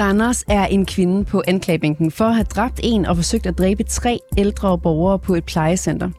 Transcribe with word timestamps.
Randers 0.00 0.44
er 0.48 0.66
en 0.66 0.86
kvinde 0.86 1.24
på 1.24 1.42
anklagebænken 1.46 2.10
for 2.10 2.24
at 2.24 2.34
have 2.34 2.44
dræbt 2.44 2.80
en 2.82 3.06
og 3.06 3.16
forsøgt 3.16 3.46
at 3.46 3.58
dræbe 3.58 3.82
tre 3.82 4.18
ældre 4.36 4.78
borgere 4.78 5.18
på 5.18 5.34
et 5.34 5.44
plejecenter. 5.44 6.10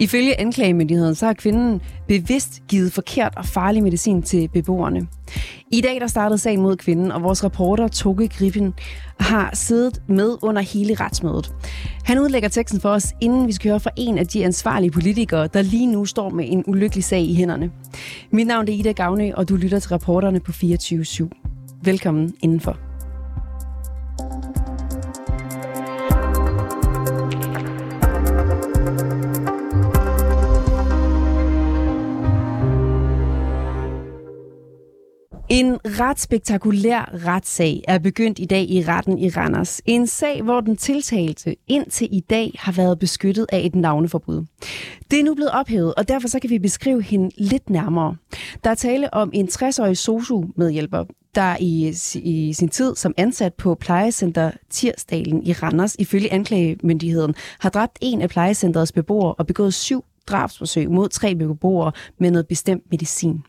Ifølge 0.00 0.40
anklagemyndigheden 0.40 1.14
så 1.14 1.26
har 1.26 1.32
kvinden 1.32 1.80
bevidst 2.08 2.62
givet 2.68 2.92
forkert 2.92 3.34
og 3.36 3.44
farlig 3.44 3.82
medicin 3.82 4.22
til 4.22 4.48
beboerne. 4.48 5.06
I 5.72 5.80
dag 5.80 6.00
der 6.00 6.06
startede 6.06 6.38
sagen 6.38 6.60
mod 6.60 6.76
kvinden, 6.76 7.12
og 7.12 7.22
vores 7.22 7.44
reporter 7.44 7.88
Toge 7.88 8.28
Griffin 8.28 8.72
har 9.20 9.50
siddet 9.54 10.02
med 10.08 10.36
under 10.42 10.62
hele 10.62 10.94
retsmødet. 10.94 11.52
Han 12.04 12.18
udlægger 12.18 12.48
teksten 12.48 12.80
for 12.80 12.88
os, 12.88 13.12
inden 13.20 13.46
vi 13.46 13.52
skal 13.52 13.70
høre 13.70 13.80
fra 13.80 13.90
en 13.96 14.18
af 14.18 14.26
de 14.26 14.44
ansvarlige 14.44 14.90
politikere, 14.90 15.46
der 15.46 15.62
lige 15.62 15.86
nu 15.86 16.04
står 16.04 16.30
med 16.30 16.44
en 16.48 16.64
ulykkelig 16.66 17.04
sag 17.04 17.22
i 17.22 17.34
hænderne. 17.34 17.70
Mit 18.32 18.46
navn 18.46 18.68
er 18.68 18.72
Ida 18.72 18.92
Gavne, 18.92 19.38
og 19.38 19.48
du 19.48 19.56
lytter 19.56 19.78
til 19.78 19.90
reporterne 19.90 20.40
på 20.40 20.52
24 20.52 21.02
/7. 21.02 21.80
Velkommen 21.84 22.34
indenfor. 22.42 22.89
En 35.60 35.78
ret 35.84 36.20
spektakulær 36.20 37.26
retssag 37.26 37.82
er 37.88 37.98
begyndt 37.98 38.38
i 38.38 38.44
dag 38.44 38.70
i 38.70 38.84
retten 38.88 39.18
i 39.18 39.28
Randers. 39.28 39.80
En 39.86 40.06
sag, 40.06 40.42
hvor 40.42 40.60
den 40.60 40.76
tiltalte 40.76 41.56
indtil 41.68 42.08
i 42.10 42.20
dag 42.20 42.52
har 42.58 42.72
været 42.72 42.98
beskyttet 42.98 43.46
af 43.52 43.60
et 43.64 43.74
navneforbud. 43.74 44.44
Det 45.10 45.20
er 45.20 45.24
nu 45.24 45.34
blevet 45.34 45.50
ophævet, 45.50 45.94
og 45.94 46.08
derfor 46.08 46.28
så 46.28 46.38
kan 46.40 46.50
vi 46.50 46.58
beskrive 46.58 47.02
hende 47.02 47.30
lidt 47.38 47.70
nærmere. 47.70 48.16
Der 48.64 48.70
er 48.70 48.74
tale 48.74 49.14
om 49.14 49.30
en 49.32 49.48
60-årig 49.48 49.96
sosu-medhjælper, 49.96 51.04
der 51.34 51.56
i, 51.60 51.94
i 52.14 52.52
sin 52.52 52.68
tid 52.68 52.96
som 52.96 53.14
ansat 53.16 53.54
på 53.54 53.74
plejecenter 53.74 54.50
Tirsdalen 54.70 55.46
i 55.46 55.52
Randers, 55.52 55.96
ifølge 55.98 56.32
anklagemyndigheden, 56.32 57.34
har 57.58 57.70
dræbt 57.70 57.98
en 58.00 58.22
af 58.22 58.28
plejecentrets 58.28 58.92
beboere 58.92 59.34
og 59.34 59.46
begået 59.46 59.74
syv 59.74 60.04
drabsforsøg 60.26 60.90
mod 60.90 61.08
tre 61.08 61.34
beboere 61.34 61.92
med 62.18 62.30
noget 62.30 62.48
bestemt 62.48 62.82
medicin. 62.90 63.42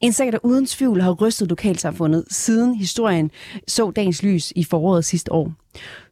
En 0.00 0.12
sag, 0.12 0.32
der 0.32 0.38
uden 0.42 0.66
tvivl 0.66 1.00
har 1.00 1.12
rystet 1.12 1.48
lokalsamfundet 1.48 2.24
siden 2.30 2.74
historien 2.74 3.30
så 3.68 3.90
dagens 3.90 4.22
lys 4.22 4.52
i 4.56 4.64
foråret 4.64 5.04
sidste 5.04 5.32
år. 5.32 5.52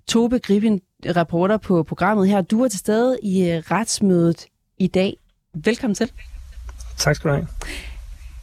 Tobe 0.09 0.39
Griffin, 0.39 0.81
reporter 1.07 1.57
på 1.57 1.83
programmet 1.83 2.29
her, 2.29 2.41
du 2.41 2.65
er 2.65 2.69
til 2.69 2.79
stede 2.79 3.19
i 3.23 3.51
øh, 3.51 3.63
retsmødet 3.71 4.47
i 4.79 4.87
dag. 4.87 5.17
Velkommen 5.55 5.95
til. 5.95 6.11
Tak 6.97 7.17
skal 7.17 7.31
du 7.31 7.35
have. 7.35 7.47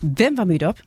Hvem 0.02 0.38
var 0.38 0.44
mødt 0.44 0.64
op? 0.64 0.80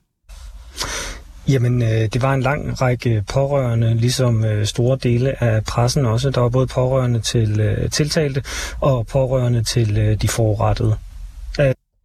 Jamen, 1.48 1.82
øh, 1.82 1.88
det 1.88 2.22
var 2.22 2.34
en 2.34 2.42
lang 2.42 2.80
række 2.80 3.24
pårørende, 3.32 3.94
ligesom 3.94 4.44
øh, 4.44 4.66
store 4.66 4.98
dele 5.02 5.42
af 5.42 5.64
pressen 5.64 6.06
også. 6.06 6.30
Der 6.30 6.40
var 6.40 6.48
både 6.48 6.66
pårørende 6.66 7.20
til 7.20 7.60
øh, 7.60 7.90
tiltalte 7.90 8.42
og 8.80 9.06
pårørende 9.06 9.62
til 9.62 9.98
øh, 9.98 10.22
de 10.22 10.28
forurettede. 10.28 10.96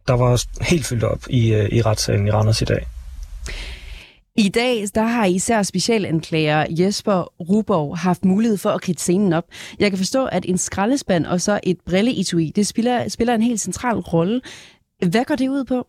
Der 0.08 0.12
var 0.12 0.42
helt 0.64 0.86
fyldt 0.86 1.04
op 1.04 1.24
i, 1.30 1.54
øh, 1.54 1.68
i 1.72 1.82
retssalen 1.82 2.26
i 2.26 2.30
Randers 2.30 2.62
i 2.62 2.64
dag. 2.64 2.86
I 4.36 4.48
dag 4.48 4.84
der 4.94 5.02
har 5.02 5.24
især 5.24 5.62
specialanklager 5.62 6.66
Jesper 6.70 7.32
Ruborg 7.40 7.98
haft 7.98 8.24
mulighed 8.24 8.58
for 8.58 8.70
at 8.70 8.80
kridte 8.80 9.02
scenen 9.02 9.32
op. 9.32 9.44
Jeg 9.78 9.90
kan 9.90 9.98
forstå, 9.98 10.26
at 10.26 10.44
en 10.48 10.58
skraldespand 10.58 11.26
og 11.26 11.40
så 11.40 11.60
et 11.62 11.80
brilleetui, 11.86 12.52
det 12.56 12.66
spiller, 12.66 13.08
spiller 13.08 13.34
en 13.34 13.42
helt 13.42 13.60
central 13.60 13.96
rolle. 13.96 14.40
Hvad 15.06 15.24
går 15.24 15.34
det 15.34 15.48
ud 15.48 15.64
på? 15.64 15.86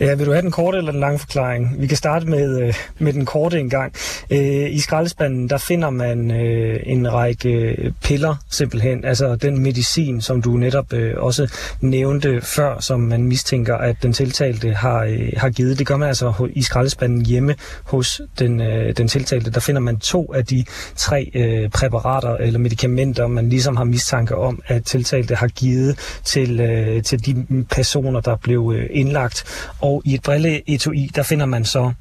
Ja, 0.00 0.14
vil 0.14 0.26
du 0.26 0.32
have 0.32 0.42
den 0.42 0.50
korte 0.50 0.78
eller 0.78 0.92
den 0.92 1.00
lange 1.00 1.18
forklaring? 1.18 1.74
Vi 1.78 1.86
kan 1.86 1.96
starte 1.96 2.26
med, 2.26 2.62
øh, 2.62 2.74
med 2.98 3.12
den 3.12 3.24
korte 3.24 3.60
engang. 3.60 3.92
Øh, 4.30 4.70
I 4.70 4.80
skraldespanden, 4.80 5.48
der 5.48 5.58
finder 5.58 5.90
man 5.90 6.30
øh, 6.30 6.80
en 6.86 7.12
række 7.12 7.50
øh, 7.50 7.92
piller 8.02 8.36
simpelthen, 8.50 9.04
altså 9.04 9.36
den 9.36 9.58
medicin, 9.58 10.20
som 10.20 10.42
du 10.42 10.50
netop 10.50 10.92
øh, 10.92 11.14
også 11.16 11.52
nævnte 11.80 12.40
før, 12.40 12.80
som 12.80 13.00
man 13.00 13.22
mistænker, 13.22 13.76
at 13.76 13.96
den 14.02 14.12
tiltalte 14.12 14.74
har, 14.74 15.04
øh, 15.04 15.32
har 15.36 15.50
givet. 15.50 15.78
Det 15.78 15.86
gør 15.86 15.96
man 15.96 16.08
altså 16.08 16.48
i 16.52 16.62
skraldespanden 16.62 17.26
hjemme 17.26 17.54
hos 17.84 18.20
den, 18.38 18.60
øh, 18.60 18.96
den 18.96 19.08
tiltalte. 19.08 19.50
Der 19.50 19.60
finder 19.60 19.80
man 19.80 19.98
to 19.98 20.32
af 20.34 20.46
de 20.46 20.64
tre 20.96 21.30
øh, 21.34 21.70
præparater 21.70 22.36
eller 22.36 22.58
medicamenter, 22.58 23.26
man 23.26 23.48
ligesom 23.48 23.76
har 23.76 23.84
mistanke 23.84 24.36
om, 24.36 24.62
at 24.66 24.84
tiltalte 24.84 25.34
har 25.34 25.48
givet 25.48 25.98
til, 26.24 26.60
øh, 26.60 27.02
til 27.02 27.26
de 27.26 27.64
personer, 27.70 28.20
der 28.20 28.36
blev 28.36 28.72
øh, 28.76 28.86
indlagt 28.90 29.44
og 29.86 30.02
i 30.04 30.14
et 30.14 30.22
brilleetui, 30.22 31.10
der 31.14 31.22
finder 31.22 31.46
man 31.46 31.64
så, 31.64 31.92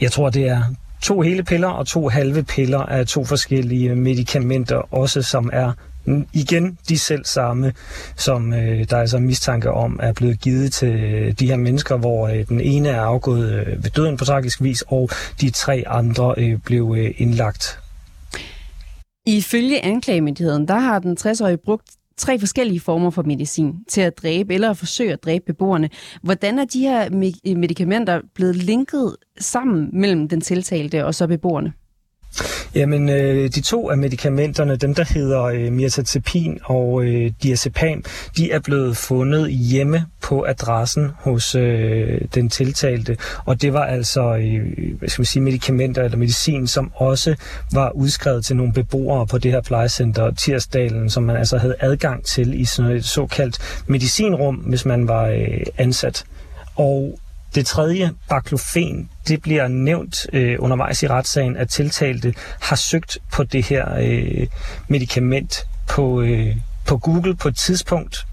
jeg 0.00 0.12
tror 0.12 0.30
det 0.30 0.48
er 0.48 0.62
to 1.02 1.20
hele 1.20 1.42
piller 1.42 1.68
og 1.68 1.86
to 1.86 2.08
halve 2.08 2.42
piller 2.42 2.78
af 2.78 3.06
to 3.06 3.24
forskellige 3.24 3.94
medicamenter, 3.94 4.94
også 4.94 5.22
som 5.22 5.50
er 5.52 5.72
igen 6.32 6.78
de 6.88 6.98
selv 6.98 7.24
samme, 7.24 7.72
som 8.16 8.54
øh, 8.54 8.84
der 8.90 8.96
er 8.96 9.00
altså 9.00 9.18
mistanke 9.18 9.70
om 9.70 10.00
er 10.02 10.12
blevet 10.12 10.40
givet 10.40 10.72
til 10.72 10.90
de 11.38 11.46
her 11.46 11.56
mennesker, 11.56 11.96
hvor 11.96 12.28
øh, 12.28 12.48
den 12.48 12.60
ene 12.60 12.88
er 12.88 13.00
afgået 13.00 13.52
øh, 13.52 13.84
ved 13.84 13.90
døden 13.90 14.16
på 14.16 14.24
tragisk 14.24 14.62
vis, 14.62 14.84
og 14.86 15.10
de 15.40 15.50
tre 15.50 15.84
andre 15.86 16.34
øh, 16.38 16.58
blev 16.64 16.94
øh, 16.98 17.14
indlagt. 17.16 17.78
Ifølge 19.26 19.84
anklagemyndigheden, 19.84 20.68
der 20.68 20.78
har 20.78 20.98
den 20.98 21.16
60-årige 21.20 21.56
brugt 21.56 21.90
tre 22.16 22.38
forskellige 22.38 22.80
former 22.80 23.10
for 23.10 23.22
medicin 23.22 23.84
til 23.88 24.00
at 24.00 24.18
dræbe 24.18 24.54
eller 24.54 24.70
at 24.70 24.76
forsøge 24.76 25.12
at 25.12 25.24
dræbe 25.24 25.44
beboerne. 25.46 25.88
Hvordan 26.22 26.58
er 26.58 26.64
de 26.64 26.80
her 26.80 27.10
medicamenter 27.56 28.20
blevet 28.34 28.56
linket 28.56 29.16
sammen 29.38 29.90
mellem 29.92 30.28
den 30.28 30.40
tiltalte 30.40 31.06
og 31.06 31.14
så 31.14 31.26
beboerne? 31.26 31.72
Jamen, 32.74 33.08
øh, 33.08 33.50
de 33.50 33.60
to 33.60 33.90
af 33.90 33.98
medicamenterne, 33.98 34.76
dem 34.76 34.94
der 34.94 35.04
hedder 35.04 35.42
øh, 35.42 35.72
mirtazepin 35.72 36.58
og 36.64 37.04
øh, 37.04 37.30
diazepam, 37.42 38.04
de 38.36 38.52
er 38.52 38.60
blevet 38.60 38.96
fundet 38.96 39.52
hjemme 39.52 40.06
på 40.22 40.44
adressen 40.48 41.10
hos 41.18 41.54
øh, 41.54 42.20
den 42.34 42.50
tiltalte. 42.50 43.16
Og 43.44 43.62
det 43.62 43.72
var 43.72 43.84
altså, 43.84 44.36
øh, 44.36 44.98
hvad 44.98 45.08
skal 45.08 45.20
man 45.20 45.26
sige, 45.26 45.42
medicamenter 45.42 46.02
eller 46.02 46.18
medicin, 46.18 46.66
som 46.66 46.92
også 46.94 47.34
var 47.72 47.90
udskrevet 47.90 48.44
til 48.44 48.56
nogle 48.56 48.72
beboere 48.72 49.26
på 49.26 49.38
det 49.38 49.52
her 49.52 49.60
plejecenter 49.60 50.30
Tirsdalen, 50.30 51.10
som 51.10 51.22
man 51.22 51.36
altså 51.36 51.58
havde 51.58 51.74
adgang 51.80 52.24
til 52.24 52.60
i 52.60 52.64
sådan 52.64 52.90
et 52.90 53.04
såkaldt 53.04 53.82
medicinrum, 53.86 54.54
hvis 54.54 54.84
man 54.84 55.08
var 55.08 55.26
øh, 55.26 55.60
ansat. 55.78 56.24
Og 56.76 57.18
det 57.54 57.66
tredje, 57.66 58.10
baklofen, 58.28 59.10
det 59.28 59.42
bliver 59.42 59.68
nævnt 59.68 60.16
øh, 60.32 60.56
undervejs 60.58 61.02
i 61.02 61.06
retssagen, 61.06 61.56
at 61.56 61.68
tiltalte 61.68 62.34
har 62.60 62.76
søgt 62.76 63.18
på 63.32 63.44
det 63.44 63.64
her 63.64 63.94
øh, 64.00 64.46
medicament 64.88 65.66
på, 65.88 66.22
øh, 66.22 66.56
på 66.86 66.98
Google 66.98 67.36
på 67.36 67.48
et 67.48 67.56
tidspunkt. 67.56 68.26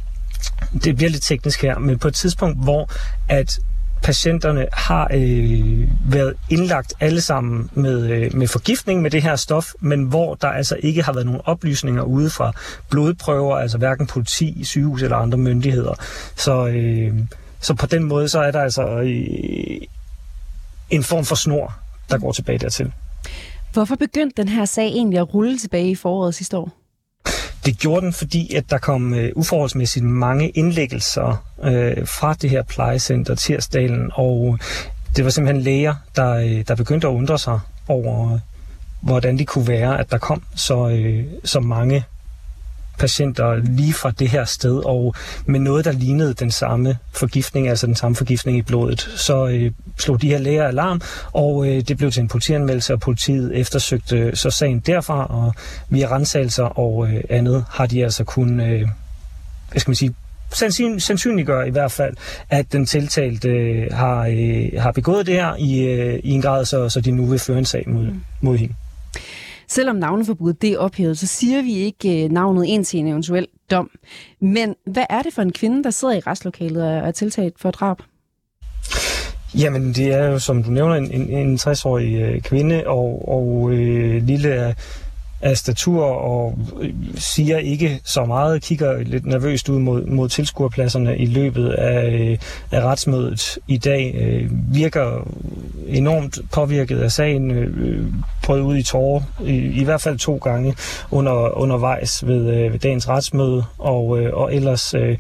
Det 0.84 0.96
bliver 0.96 1.10
lidt 1.10 1.24
teknisk 1.24 1.62
her, 1.62 1.80
men 1.80 2.00
på 2.00 2.08
et 2.08 2.16
tidspunkt, 2.16 2.64
hvor 2.64 2.90
at 3.30 3.60
patienterne 4.04 4.66
har 4.74 5.08
øh, 5.14 5.88
været 6.06 6.34
indlagt 6.50 6.94
alle 7.00 7.22
sammen 7.22 7.70
med, 7.74 8.10
øh, 8.10 8.36
med 8.36 8.48
forgiftning 8.48 9.02
med 9.02 9.12
det 9.12 9.22
her 9.22 9.36
stof, 9.36 9.72
men 9.80 10.04
hvor 10.04 10.36
der 10.36 10.48
altså 10.48 10.76
ikke 10.80 11.04
har 11.04 11.14
været 11.14 11.26
nogen 11.26 11.42
oplysninger 11.46 12.04
ude 12.04 12.30
fra 12.30 12.52
blodprøver, 12.90 13.58
altså 13.58 13.78
hverken 13.78 14.08
politi, 14.08 14.64
sygehus 14.64 15.04
eller 15.04 15.18
andre 15.18 15.38
myndigheder. 15.38 15.94
Så 16.36 16.68
øh, 16.68 17.14
så 17.62 17.74
på 17.74 17.86
den 17.86 18.04
måde, 18.04 18.30
så 18.30 18.40
er 18.40 18.52
der 18.52 18.62
altså 18.62 18.84
øh, 18.84 19.82
en 20.90 21.04
form 21.04 21.26
for 21.26 21.36
snor, 21.36 21.74
der 22.10 22.18
går 22.18 22.32
tilbage 22.32 22.58
dertil. 22.58 22.92
Hvorfor 23.74 23.96
begyndte 23.96 24.42
den 24.42 24.50
her 24.50 24.66
sag 24.66 24.88
egentlig 24.88 25.20
at 25.20 25.34
rulle 25.34 25.58
tilbage 25.58 25.92
i 25.92 25.96
foråret 25.96 26.36
sidste 26.36 26.58
år? 26.58 26.72
Det 27.66 27.80
gjorde 27.80 28.02
den, 28.02 28.14
fordi 28.14 28.54
at 28.56 28.70
der 28.70 28.78
kom 28.78 29.14
uh, 29.14 29.20
uforholdsmæssigt 29.36 30.06
mange 30.06 30.50
indlæggelser 30.50 31.46
uh, 31.58 32.08
fra 32.08 32.34
det 32.34 32.50
her 32.50 32.64
plejecenter 32.64 33.36
Tirsdalen, 33.36 34.12
og 34.14 34.60
det 35.16 35.26
var 35.26 35.32
simpelthen 35.32 35.64
læger, 35.64 35.96
der, 36.16 36.64
der 36.64 36.76
begyndte 36.76 37.08
at 37.08 37.12
undre 37.12 37.40
sig 37.40 37.60
over, 37.88 38.40
hvordan 39.02 39.38
det 39.38 39.48
kunne 39.48 39.68
være, 39.68 40.00
at 40.00 40.12
der 40.12 40.18
kom 40.18 40.44
så, 40.56 40.78
uh, 40.78 41.40
så 41.44 41.60
mange 41.60 42.04
patienter 43.00 43.56
lige 43.56 43.94
fra 43.94 44.12
det 44.12 44.30
her 44.30 44.46
sted, 44.46 44.82
og 44.86 45.16
med 45.46 45.60
noget, 45.60 45.86
der 45.86 45.92
lignede 45.92 46.34
den 46.34 46.52
samme 46.52 46.98
forgiftning, 47.16 47.68
altså 47.68 47.88
den 47.88 47.96
samme 47.96 48.16
forgiftning 48.16 48.58
i 48.58 48.62
blodet, 48.62 49.00
så 49.16 49.48
øh, 49.48 49.72
slog 49.98 50.22
de 50.22 50.28
her 50.28 50.38
læger 50.38 50.68
alarm, 50.68 51.02
og 51.34 51.68
øh, 51.68 51.82
det 51.82 51.98
blev 51.98 52.12
til 52.12 52.22
en 52.22 52.28
politianmeldelse, 52.28 52.94
og 52.94 53.00
politiet 53.00 53.58
eftersøgte 53.58 54.36
så 54.36 54.50
sagen 54.50 54.80
derfra, 54.80 55.26
og 55.26 55.54
via 55.90 56.16
rensagelser 56.16 56.64
og 56.64 57.08
øh, 57.08 57.24
andet 57.30 57.66
har 57.70 57.86
de 57.86 58.04
altså 58.04 58.24
kun, 58.24 58.60
øh, 58.60 58.88
hvad 59.72 59.80
skal 59.80 59.90
man 59.90 59.96
sige, 59.96 60.14
sandsynliggør 61.00 61.64
i 61.64 61.70
hvert 61.70 61.92
fald, 61.92 62.16
at 62.50 62.72
den 62.72 62.86
tiltalte 62.86 63.50
øh, 63.50 63.88
har, 63.92 64.28
øh, 64.32 64.82
har 64.82 64.92
begået 64.92 65.26
det 65.26 65.34
her 65.34 65.56
i, 65.56 65.80
øh, 65.80 66.20
i 66.24 66.32
en 66.32 66.42
grad, 66.42 66.66
så, 66.66 66.90
så 66.90 67.02
de 67.02 67.12
nu 67.12 67.26
vil 67.26 67.40
føre 67.40 67.58
en 67.58 67.66
sag 67.66 67.84
mod, 67.88 68.08
mod 68.42 68.58
hende. 68.58 68.74
Selvom 69.70 69.96
navneforbuddet 69.96 70.62
det 70.62 70.72
er 70.72 70.78
ophævet, 70.78 71.18
så 71.18 71.28
siger 71.28 71.62
vi 71.62 71.74
ikke 71.74 72.24
øh, 72.24 72.32
navnet 72.32 72.66
ind 72.66 72.86
til 72.86 73.00
en 73.00 73.08
eventuel 73.08 73.48
dom. 73.72 73.90
Men 74.42 74.76
hvad 74.86 75.06
er 75.10 75.22
det 75.22 75.34
for 75.34 75.42
en 75.42 75.52
kvinde, 75.52 75.84
der 75.84 75.90
sidder 75.90 76.14
i 76.14 76.20
retslokalet 76.20 76.84
og 76.84 76.90
er 76.90 77.12
tiltalt 77.12 77.60
for 77.60 77.72
drab? 77.72 77.98
Jamen, 79.58 79.94
det 79.94 80.14
er 80.14 80.28
jo, 80.28 80.40
som 80.40 80.64
du 80.64 80.72
nævner, 80.72 80.96
en, 80.96 81.12
en, 81.12 81.30
en 81.30 81.56
60-årig 81.56 82.16
øh, 82.16 82.42
kvinde, 82.42 82.84
og, 82.88 83.30
og 83.30 83.72
øh, 83.72 84.24
lille 84.24 84.54
af, 84.54 84.76
af 85.42 85.58
statur, 85.58 86.06
og 86.06 86.58
siger 87.16 87.58
ikke 87.58 88.00
så 88.04 88.26
meget, 88.26 88.62
kigger 88.62 89.00
lidt 89.04 89.26
nervøst 89.26 89.70
ud 89.70 89.80
mod, 89.80 90.06
mod 90.06 90.30
tilskuerpladserne 90.30 91.18
i 91.18 91.26
løbet 91.26 91.70
af, 91.70 92.12
øh, 92.12 92.38
af 92.72 92.82
retsmødet 92.82 93.58
i 93.68 93.78
dag, 93.78 94.16
øh, 94.16 94.50
virker 94.74 95.28
enormt 95.88 96.40
påvirket 96.52 97.00
af 97.00 97.12
sagen, 97.12 97.52
øh, 97.52 98.06
prøvet 98.44 98.62
ud 98.62 98.78
i 98.78 98.84
tårer, 98.84 99.22
i, 99.46 99.56
i 99.56 99.84
hvert 99.84 100.02
fald 100.02 100.18
to 100.18 100.38
gange 100.38 100.76
under, 101.12 101.58
undervejs 101.58 102.28
ved, 102.28 102.54
øh, 102.56 102.74
ved 102.74 102.80
dagens 102.80 103.10
retsmøde, 103.10 103.64
og, 103.78 104.20
øh, 104.20 104.34
og 104.34 104.56
ellers 104.56 104.94
øh, 104.94 105.18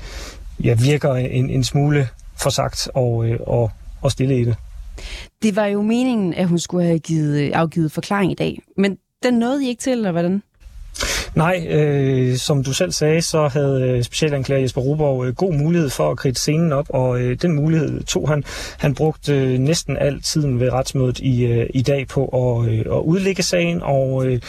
ja, 0.63 0.73
virker 0.73 1.13
en, 1.13 1.49
en 1.49 1.63
smule 1.63 2.07
forsagt 2.41 2.89
og, 2.93 3.25
øh, 3.25 3.39
og 3.47 3.71
og 4.01 4.11
stille 4.11 4.39
i 4.39 4.45
det. 4.45 4.55
Det 5.41 5.55
var 5.55 5.65
jo 5.65 5.81
meningen, 5.81 6.33
at 6.33 6.47
hun 6.47 6.59
skulle 6.59 6.85
have 6.85 6.99
givet, 6.99 7.51
afgivet 7.51 7.91
forklaring 7.91 8.31
i 8.31 8.35
dag, 8.35 8.59
men 8.77 8.97
den 9.23 9.33
nåede 9.33 9.65
I 9.65 9.67
ikke 9.67 9.79
til, 9.79 9.91
eller 9.91 10.11
hvordan? 10.11 10.43
Nej, 11.35 11.67
øh, 11.69 12.37
som 12.37 12.63
du 12.63 12.73
selv 12.73 12.91
sagde, 12.91 13.21
så 13.21 13.47
havde 13.47 13.81
øh, 13.81 14.03
specialanklager 14.03 14.61
Jesper 14.61 14.81
Ruborg 14.81 15.25
øh, 15.25 15.35
god 15.35 15.53
mulighed 15.53 15.89
for 15.89 16.11
at 16.11 16.17
kridte 16.17 16.39
scenen 16.39 16.71
op, 16.71 16.85
og 16.89 17.21
øh, 17.21 17.37
den 17.41 17.55
mulighed 17.55 18.03
tog 18.03 18.29
han. 18.29 18.43
Han 18.77 18.95
brugte 18.95 19.33
øh, 19.33 19.59
næsten 19.59 19.97
al 19.97 20.21
tiden 20.21 20.59
ved 20.59 20.73
retsmødet 20.73 21.19
i, 21.19 21.45
øh, 21.45 21.69
i 21.73 21.81
dag 21.81 22.07
på 22.07 22.25
at, 22.25 22.69
øh, 22.69 22.79
at 22.79 23.01
udlægge 23.03 23.43
sagen 23.43 23.81
og 23.81 24.25
øh, 24.25 24.39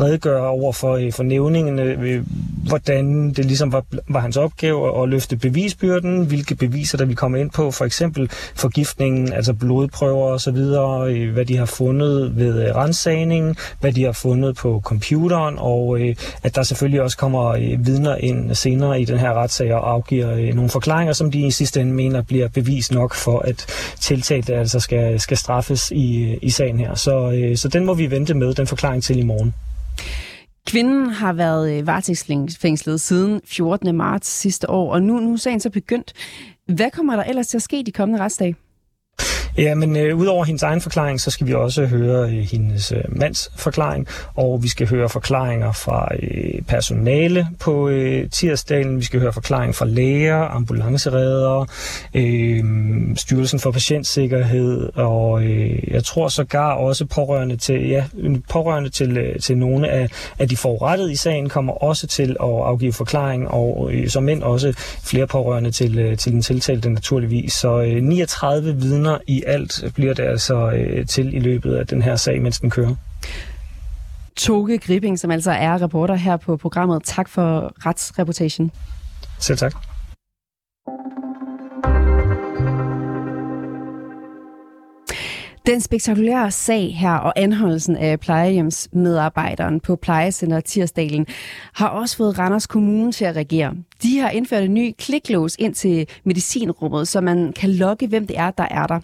redegøre 0.00 0.48
over 0.48 0.72
for, 0.72 0.96
øh, 0.96 1.12
for 1.12 1.22
nævningene, 1.22 1.82
øh, 1.82 2.22
hvordan 2.68 3.30
det 3.30 3.44
ligesom 3.44 3.72
var, 3.72 3.84
var 4.08 4.20
hans 4.20 4.36
opgave 4.36 5.02
at 5.02 5.08
løfte 5.08 5.36
bevisbyrden, 5.36 6.26
hvilke 6.26 6.54
beviser 6.54 6.98
der 6.98 7.04
vi 7.04 7.14
komme 7.14 7.40
ind 7.40 7.50
på, 7.50 7.70
for 7.70 7.84
eksempel 7.84 8.30
forgiftningen, 8.54 9.32
altså 9.32 9.52
blodprøver 9.52 10.26
osv., 10.26 10.56
øh, 10.56 11.32
hvad 11.32 11.44
de 11.44 11.56
har 11.56 11.66
fundet 11.66 12.36
ved 12.36 12.68
øh, 12.68 12.76
rensagningen, 12.76 13.56
hvad 13.80 13.92
de 13.92 14.04
har 14.04 14.12
fundet 14.12 14.56
på 14.56 14.80
computeren, 14.84 15.54
og 15.58 16.00
øh, 16.00 16.16
at 16.42 16.54
der 16.56 16.62
selvfølgelig 16.62 17.02
også 17.02 17.16
kommer 17.16 17.44
øh, 17.46 17.86
vidner 17.86 18.16
ind 18.16 18.54
senere 18.54 19.00
i 19.00 19.04
den 19.04 19.18
her 19.18 19.32
retssag 19.32 19.74
og 19.74 19.90
afgiver 19.90 20.32
øh, 20.32 20.54
nogle 20.54 20.70
forklaringer, 20.70 21.12
som 21.12 21.30
de 21.30 21.46
i 21.46 21.50
sidste 21.50 21.80
ende 21.80 21.92
mener 21.92 22.22
bliver 22.22 22.48
bevis 22.48 22.92
nok 22.92 23.14
for, 23.14 23.38
at 23.38 23.66
tiltalte 24.00 24.54
altså 24.54 24.80
skal, 24.80 25.20
skal 25.20 25.36
straffes 25.36 25.90
i, 25.90 26.22
øh, 26.22 26.38
i 26.42 26.50
sagen 26.50 26.78
her. 26.78 26.94
Så, 26.94 27.12
så 27.56 27.68
den 27.68 27.86
må 27.86 27.94
vi 27.94 28.10
vente 28.10 28.34
med, 28.34 28.54
den 28.54 28.66
forklaring 28.66 29.02
til 29.02 29.18
i 29.18 29.22
morgen. 29.22 29.54
Kvinden 30.66 31.10
har 31.10 31.32
været 31.32 31.86
varetægtsfængslet 31.86 33.00
siden 33.00 33.40
14. 33.44 33.96
marts 33.96 34.28
sidste 34.28 34.70
år, 34.70 34.92
og 34.92 35.02
nu, 35.02 35.20
nu 35.20 35.32
er 35.32 35.36
sagen 35.36 35.60
så 35.60 35.70
begyndt. 35.70 36.12
Hvad 36.66 36.90
kommer 36.90 37.16
der 37.16 37.24
ellers 37.24 37.46
til 37.46 37.58
at 37.58 37.62
ske 37.62 37.82
de 37.86 37.92
kommende 37.92 38.24
retsdage? 38.24 38.56
Ja, 39.58 39.74
men 39.74 39.96
øh, 39.96 40.16
udover 40.16 40.44
hendes 40.44 40.62
egen 40.62 40.80
forklaring, 40.80 41.20
så 41.20 41.30
skal 41.30 41.46
vi 41.46 41.54
også 41.54 41.86
høre 41.86 42.30
øh, 42.30 42.46
hendes 42.52 42.92
øh, 42.92 43.02
mands 43.08 43.52
forklaring, 43.56 44.06
og 44.34 44.62
vi 44.62 44.68
skal 44.68 44.88
høre 44.88 45.08
forklaringer 45.08 45.72
fra 45.72 46.08
øh, 46.22 46.62
personale 46.62 47.46
på 47.60 47.88
øh, 47.88 48.30
tirsdagen, 48.30 48.98
vi 48.98 49.04
skal 49.04 49.20
høre 49.20 49.32
forklaring 49.32 49.74
fra 49.74 49.86
læger, 49.86 50.36
ambulanceredere, 50.36 51.66
øh, 52.14 52.64
Styrelsen 53.16 53.60
for 53.60 53.70
Patientsikkerhed, 53.70 54.88
og 54.94 55.42
øh, 55.42 55.90
jeg 55.90 56.04
tror 56.04 56.28
sågar 56.28 56.72
også 56.72 57.04
pårørende 57.04 57.56
til, 57.56 57.88
ja, 57.88 58.04
pårørende 58.50 58.90
til, 58.90 59.16
øh, 59.16 59.40
til 59.40 59.58
nogle 59.58 59.88
af, 59.88 60.08
af 60.38 60.48
de 60.48 60.56
forurettede 60.56 61.12
i 61.12 61.16
sagen 61.16 61.48
kommer 61.48 61.72
også 61.72 62.06
til 62.06 62.30
at 62.30 62.36
afgive 62.40 62.92
forklaring, 62.92 63.48
og 63.48 63.90
øh, 63.92 64.08
som 64.08 64.22
mænd 64.22 64.42
også 64.42 64.72
flere 65.04 65.26
pårørende 65.26 65.70
til, 65.70 65.98
øh, 65.98 66.16
til 66.16 66.32
den 66.32 66.42
tiltalte 66.42 66.90
naturligvis. 66.90 67.52
Så 67.52 67.80
øh, 67.80 68.02
39 68.02 68.76
vidner 68.76 69.18
i 69.26 69.42
alt 69.46 69.84
bliver 69.94 70.14
det 70.14 70.22
altså 70.22 70.70
øh, 70.70 71.06
til 71.06 71.34
i 71.34 71.38
løbet 71.38 71.74
af 71.74 71.86
den 71.86 72.02
her 72.02 72.16
sag, 72.16 72.42
mens 72.42 72.60
den 72.60 72.70
kører. 72.70 72.94
Toge 74.36 74.78
Gripping, 74.78 75.18
som 75.18 75.30
altså 75.30 75.50
er 75.50 75.82
reporter 75.82 76.14
her 76.14 76.36
på 76.36 76.56
programmet. 76.56 77.02
Tak 77.04 77.28
for 77.28 77.72
retsreportagen. 77.86 78.70
Selv 79.38 79.58
tak. 79.58 79.85
Den 85.66 85.80
spektakulære 85.80 86.50
sag 86.50 86.96
her 86.96 87.12
og 87.12 87.32
anholdelsen 87.36 87.96
af 87.96 88.20
plejehjemsmedarbejderen 88.20 89.80
på 89.80 89.96
plejecenter 89.96 90.60
Tirsdalen 90.60 91.26
har 91.74 91.88
også 91.88 92.16
fået 92.16 92.38
Randers 92.38 92.66
Kommune 92.66 93.12
til 93.12 93.24
at 93.24 93.36
reagere. 93.36 93.74
De 94.02 94.18
har 94.18 94.30
indført 94.30 94.64
en 94.64 94.74
ny 94.74 94.94
kliklås 94.98 95.56
ind 95.58 95.74
til 95.74 96.08
medicinrummet, 96.24 97.08
så 97.08 97.20
man 97.20 97.52
kan 97.52 97.70
logge, 97.70 98.06
hvem 98.06 98.26
det 98.26 98.38
er, 98.38 98.50
der 98.50 98.66
er 98.70 98.86
der. 98.86 99.00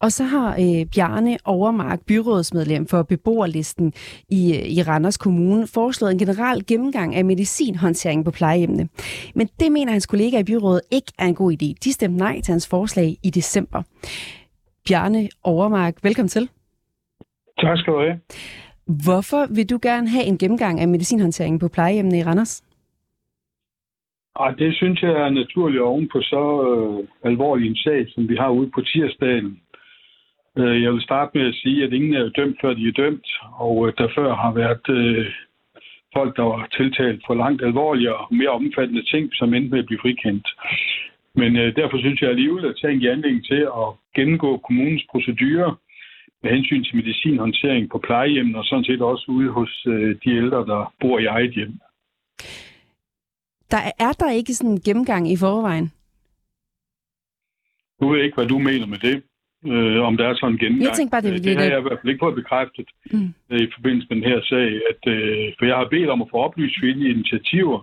Og 0.00 0.12
så 0.12 0.24
har 0.24 0.56
øh, 0.60 0.86
Bjarne 0.86 1.38
Overmark, 1.44 2.00
byrådsmedlem 2.06 2.86
for 2.86 3.02
beboerlisten 3.02 3.92
i, 4.28 4.56
øh, 4.56 4.66
i 4.66 4.82
Randers 4.82 5.16
Kommune, 5.16 5.66
foreslået 5.66 6.12
en 6.12 6.18
generel 6.18 6.66
gennemgang 6.66 7.14
af 7.14 7.24
medicinhåndtering 7.24 8.24
på 8.24 8.30
plejehjemmene. 8.30 8.88
Men 9.34 9.48
det 9.60 9.72
mener 9.72 9.92
hans 9.92 10.06
kollega 10.06 10.38
i 10.38 10.44
byrådet 10.44 10.82
ikke 10.90 11.12
er 11.18 11.26
en 11.26 11.34
god 11.34 11.52
idé. 11.52 11.74
De 11.84 11.92
stemte 11.92 12.18
nej 12.18 12.40
til 12.40 12.52
hans 12.52 12.66
forslag 12.66 13.16
i 13.22 13.30
december. 13.30 13.82
Bjarne 14.88 15.28
Overmark, 15.44 15.94
velkommen 16.02 16.28
til. 16.28 16.48
Tak 17.58 17.78
skal 17.78 17.92
du 17.92 18.00
have. 18.00 18.20
Hvorfor 19.04 19.54
vil 19.56 19.70
du 19.70 19.78
gerne 19.82 20.08
have 20.08 20.24
en 20.24 20.38
gennemgang 20.38 20.80
af 20.80 20.88
medicinhåndteringen 20.88 21.58
på 21.60 21.68
plejehjemmene 21.68 22.18
i 22.18 22.22
Randers? 22.22 22.62
Ej, 24.40 24.50
det 24.50 24.76
synes 24.76 25.02
jeg 25.02 25.10
er 25.10 25.30
naturligt 25.30 25.82
oven 25.82 26.08
på 26.12 26.20
så 26.20 26.44
øh, 26.68 27.30
alvorlig 27.30 27.68
en 27.68 27.76
sag, 27.76 28.06
som 28.08 28.28
vi 28.28 28.36
har 28.36 28.50
ude 28.50 28.70
på 28.74 28.80
tirsdagen. 28.80 29.60
Øh, 30.58 30.82
jeg 30.82 30.92
vil 30.92 31.02
starte 31.02 31.38
med 31.38 31.48
at 31.48 31.54
sige, 31.54 31.84
at 31.84 31.92
ingen 31.92 32.14
er 32.14 32.28
dømt, 32.28 32.56
før 32.60 32.74
de 32.74 32.88
er 32.88 32.92
dømt, 32.92 33.28
og 33.52 33.88
øh, 33.88 33.92
der 33.98 34.08
før 34.16 34.34
har 34.34 34.52
været 34.52 34.88
øh, 34.88 35.26
folk, 36.16 36.36
der 36.36 36.42
var 36.42 36.68
tiltalt 36.76 37.22
for 37.26 37.34
langt 37.34 37.62
alvorligere 37.62 38.16
og 38.16 38.34
mere 38.34 38.48
omfattende 38.48 39.04
ting, 39.12 39.34
som 39.34 39.54
endte 39.54 39.70
med 39.70 39.78
at 39.78 39.86
blive 39.86 40.00
frikendt. 40.02 40.48
Men 41.34 41.56
øh, 41.56 41.76
derfor 41.76 41.98
synes 41.98 42.20
jeg 42.20 42.30
alligevel 42.30 42.64
at 42.64 42.78
tage 42.80 42.92
en 42.92 43.06
anledning 43.06 43.44
til 43.44 43.62
at 43.82 43.88
gennemgå 44.16 44.56
kommunens 44.56 45.04
procedurer 45.10 45.80
med 46.42 46.50
hensyn 46.50 46.84
til 46.84 46.96
medicinhåndtering 46.96 47.90
på 47.90 47.98
plejehjem 47.98 48.54
og 48.54 48.64
sådan 48.64 48.84
set 48.84 49.02
også 49.02 49.24
ude 49.28 49.50
hos 49.50 49.86
øh, 49.86 50.16
de 50.24 50.30
ældre, 50.30 50.58
der 50.66 50.94
bor 51.00 51.18
i 51.18 51.24
eget 51.24 51.54
hjem. 51.54 51.72
Der 53.70 53.82
er 53.98 54.12
der 54.12 54.30
ikke 54.30 54.54
sådan 54.54 54.70
en 54.70 54.80
gennemgang 54.80 55.30
i 55.32 55.36
forvejen? 55.36 55.92
Nu 58.00 58.08
ved 58.08 58.16
jeg 58.16 58.24
ikke, 58.24 58.36
hvad 58.36 58.46
du 58.46 58.58
mener 58.58 58.86
med 58.86 58.98
det. 58.98 59.22
Øh, 59.66 60.00
om 60.08 60.16
der 60.16 60.26
er 60.28 60.34
sådan 60.34 60.52
en 60.52 60.58
gennemgang. 60.58 60.88
Jeg 60.88 60.96
tænker 60.96 61.10
bare, 61.10 61.22
det, 61.22 61.32
øh, 61.32 61.36
det, 61.36 61.44
det 61.44 61.56
har 61.56 61.64
jeg 61.64 61.78
i 61.78 61.86
hvert 61.86 61.98
fald 62.00 62.12
ikke 62.12 62.24
fået 62.26 62.40
bekræftet 62.42 62.88
mm. 63.12 63.34
Øh, 63.50 63.60
i 63.66 63.68
forbindelse 63.74 64.06
med 64.08 64.16
den 64.16 64.30
her 64.30 64.40
sag. 64.52 64.68
At, 64.90 65.02
øh, 65.14 65.52
for 65.58 65.64
jeg 65.70 65.76
har 65.76 65.88
bedt 65.94 66.10
om 66.14 66.22
at 66.22 66.30
få 66.30 66.36
oplyst 66.46 66.80
hvilke 66.80 67.08
initiativer, 67.16 67.78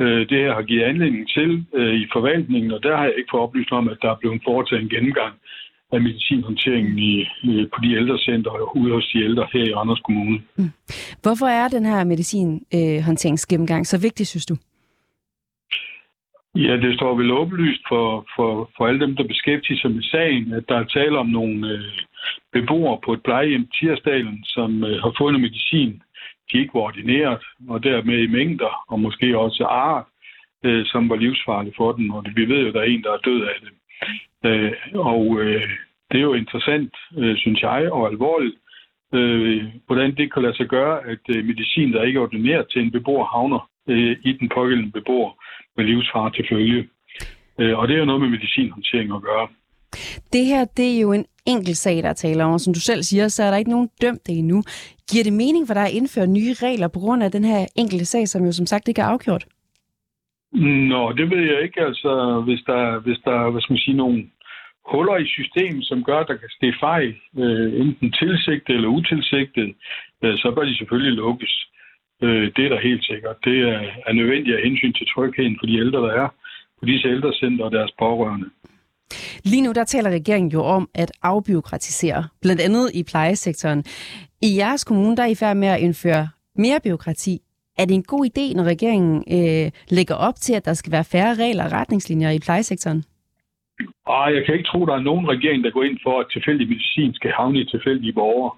øh, 0.00 0.28
det 0.30 0.38
her 0.44 0.54
har 0.54 0.62
givet 0.62 0.82
anledning 0.82 1.28
til 1.28 1.66
øh, 1.74 1.94
i 1.94 2.06
forvaltningen, 2.12 2.70
og 2.72 2.82
der 2.82 2.96
har 2.96 3.04
jeg 3.04 3.14
ikke 3.18 3.30
fået 3.30 3.42
oplyst 3.42 3.72
om, 3.72 3.88
at 3.88 3.98
der 4.02 4.10
er 4.10 4.20
blevet 4.20 4.40
foretaget 4.44 4.82
en 4.82 4.88
gennemgang 4.88 5.34
af 5.92 6.00
medicinhåndteringen 6.00 6.98
i, 6.98 7.20
i, 7.42 7.66
på 7.74 7.78
de 7.82 7.94
ældrecenter 7.94 8.50
og 8.50 8.76
ude 8.76 8.92
hos 8.92 9.10
de 9.12 9.24
ældre 9.24 9.46
her 9.52 9.64
i 9.64 9.74
Randers 9.74 10.00
Kommune. 10.00 10.42
Mm. 10.56 10.70
Hvorfor 11.22 11.46
er 11.46 11.68
den 11.68 11.84
her 11.86 12.04
medicinhåndteringsgennemgang 12.04 13.80
øh, 13.80 13.84
så 13.84 14.00
vigtig, 14.02 14.26
synes 14.26 14.46
du? 14.46 14.56
Ja, 16.54 16.76
det 16.76 16.94
står 16.94 17.14
vel 17.14 17.30
åbenlyst 17.32 17.82
for, 17.88 18.26
for, 18.36 18.70
for 18.76 18.86
alle 18.86 19.00
dem, 19.00 19.16
der 19.16 19.26
beskæftiger 19.32 19.78
sig 19.80 19.90
med 19.90 20.02
sagen, 20.02 20.52
at 20.52 20.64
der 20.68 20.76
er 20.78 20.84
tale 20.84 21.18
om 21.18 21.26
nogle 21.26 21.68
øh, 21.68 21.98
beboere 22.52 22.98
på 23.04 23.12
et 23.12 23.22
plejehjem 23.22 23.66
Tirsdalen, 23.74 24.44
som 24.44 24.84
øh, 24.84 25.02
har 25.02 25.12
fundet 25.18 25.40
medicin, 25.40 26.02
de 26.52 26.58
ikke 26.58 26.74
var 26.74 26.80
ordineret, 26.80 27.42
og 27.68 27.84
dermed 27.84 28.18
i 28.18 28.26
mængder, 28.26 28.84
og 28.88 29.00
måske 29.00 29.38
også 29.38 29.64
art, 29.64 30.04
øh, 30.64 30.86
som 30.86 31.08
var 31.08 31.16
livsfarlige 31.16 31.74
for 31.76 31.92
den. 31.92 32.10
Og 32.10 32.24
vi 32.36 32.48
ved 32.48 32.60
jo, 32.60 32.68
at 32.68 32.74
der 32.74 32.80
er 32.80 32.84
en, 32.84 33.02
der 33.02 33.12
er 33.12 33.26
død 33.28 33.42
af 33.42 33.58
det. 33.64 33.72
Øh, 34.48 34.72
og 34.94 35.40
øh, 35.40 35.68
det 36.10 36.18
er 36.18 36.22
jo 36.22 36.34
interessant, 36.34 36.94
øh, 37.18 37.36
synes 37.36 37.62
jeg, 37.62 37.92
og 37.92 38.08
alvorligt, 38.08 38.56
øh, 39.14 39.64
hvordan 39.86 40.16
det 40.16 40.32
kan 40.32 40.42
lade 40.42 40.56
sig 40.56 40.66
gøre, 40.66 41.06
at 41.12 41.24
øh, 41.28 41.44
medicin, 41.44 41.92
der 41.92 42.02
ikke 42.02 42.16
er 42.18 42.22
ordineret 42.22 42.66
til 42.70 42.82
en 42.82 42.90
beboer, 42.90 43.24
havner 43.24 43.68
øh, 43.88 44.16
i 44.22 44.32
den 44.32 44.48
pågældende 44.54 44.92
beboer 44.92 45.32
med 45.76 45.84
livsfare 45.84 46.30
til 46.30 46.44
følge. 46.50 46.88
Øh, 47.58 47.78
og 47.78 47.88
det 47.88 47.94
er 47.94 47.98
jo 47.98 48.04
noget 48.04 48.20
med 48.20 48.28
medicinhåndtering 48.28 49.14
at 49.14 49.22
gøre. 49.22 49.48
Det 50.32 50.44
her, 50.46 50.64
det 50.64 50.96
er 50.96 51.00
jo 51.00 51.12
en 51.12 51.26
enkelt 51.46 51.76
sag, 51.76 52.02
der 52.02 52.12
taler 52.12 52.44
om. 52.44 52.58
Som 52.58 52.74
du 52.74 52.80
selv 52.80 53.02
siger, 53.02 53.28
så 53.28 53.42
er 53.42 53.50
der 53.50 53.56
ikke 53.56 53.70
nogen 53.70 53.90
dømt 54.02 54.26
det 54.26 54.38
endnu. 54.38 54.62
Giver 55.10 55.24
det 55.24 55.32
mening 55.32 55.66
for 55.66 55.74
dig 55.74 55.86
at 55.86 55.96
indføre 55.98 56.26
nye 56.26 56.54
regler 56.64 56.88
på 56.88 56.98
grund 56.98 57.22
af 57.22 57.30
den 57.32 57.44
her 57.44 57.66
enkelte 57.76 58.04
sag, 58.04 58.28
som 58.28 58.44
jo 58.44 58.52
som 58.52 58.66
sagt 58.66 58.88
ikke 58.88 59.00
er 59.00 59.06
afgjort? 59.06 59.44
Nå, 60.92 61.12
det 61.12 61.30
ved 61.30 61.42
jeg 61.52 61.62
ikke. 61.62 61.80
Altså, 61.80 62.42
hvis 62.46 62.62
der, 62.66 62.98
hvis 62.98 63.18
der 63.24 63.50
hvad 63.50 63.60
skal 63.60 63.72
man 63.72 63.78
sige, 63.78 63.96
nogle 63.96 64.26
huller 64.92 65.16
i 65.16 65.26
systemet, 65.26 65.86
som 65.86 66.04
gør, 66.04 66.18
at 66.18 66.28
der 66.28 66.36
kan 66.36 66.48
ske 66.48 66.74
fejl, 66.80 67.14
øh, 67.38 67.80
enten 67.80 68.12
tilsigtet 68.12 68.74
eller 68.74 68.88
utilsigtet, 68.88 69.74
øh, 70.24 70.36
så 70.38 70.52
bør 70.54 70.64
de 70.64 70.78
selvfølgelig 70.78 71.14
lukkes. 71.16 71.54
Øh, 72.22 72.52
det 72.56 72.64
er 72.64 72.68
der 72.68 72.88
helt 72.88 73.04
sikkert. 73.04 73.36
Det 73.44 73.58
er, 73.72 73.80
er 74.06 74.12
nødvendigt 74.12 74.56
af 74.56 74.62
hensyn 74.62 74.92
til 74.92 75.06
trygheden 75.06 75.56
for 75.60 75.66
de 75.66 75.78
ældre, 75.78 76.00
der 76.06 76.12
er 76.22 76.28
på 76.78 76.84
disse 76.86 77.08
ældrecenter 77.08 77.64
og 77.64 77.72
deres 77.72 77.92
pårørende. 77.98 78.50
Lige 79.44 79.62
nu 79.62 79.72
der 79.72 79.84
taler 79.84 80.10
regeringen 80.10 80.50
jo 80.50 80.62
om 80.62 80.88
at 80.94 81.12
afbiokratisere, 81.22 82.24
blandt 82.42 82.60
andet 82.60 82.90
i 82.94 83.02
plejesektoren. 83.02 83.84
I 84.42 84.56
jeres 84.58 84.84
kommune 84.84 85.16
der 85.16 85.22
er 85.22 85.26
I 85.26 85.34
færd 85.34 85.56
med 85.56 85.68
at 85.68 85.80
indføre 85.80 86.28
mere 86.56 86.80
byråkrati. 86.84 87.38
Er 87.78 87.84
det 87.84 87.94
en 87.94 88.02
god 88.02 88.24
idé, 88.26 88.56
når 88.56 88.64
regeringen 88.64 89.16
øh, 89.36 89.70
lægger 89.88 90.14
op 90.14 90.34
til, 90.34 90.54
at 90.54 90.64
der 90.64 90.74
skal 90.74 90.92
være 90.92 91.04
færre 91.04 91.34
regler 91.34 91.64
og 91.64 91.72
retningslinjer 91.72 92.30
i 92.30 92.38
plejesektoren? 92.38 93.04
Ej, 94.08 94.28
jeg 94.36 94.42
kan 94.44 94.54
ikke 94.54 94.68
tro, 94.70 94.86
der 94.86 94.94
er 94.94 95.00
nogen 95.10 95.28
regering, 95.28 95.64
der 95.64 95.70
går 95.70 95.82
ind 95.82 95.98
for, 96.02 96.20
at 96.20 96.26
tilfældig 96.32 96.68
medicin 96.68 97.14
skal 97.14 97.30
havne 97.30 97.60
i 97.60 97.64
tilfældige 97.64 98.12
borgere. 98.12 98.52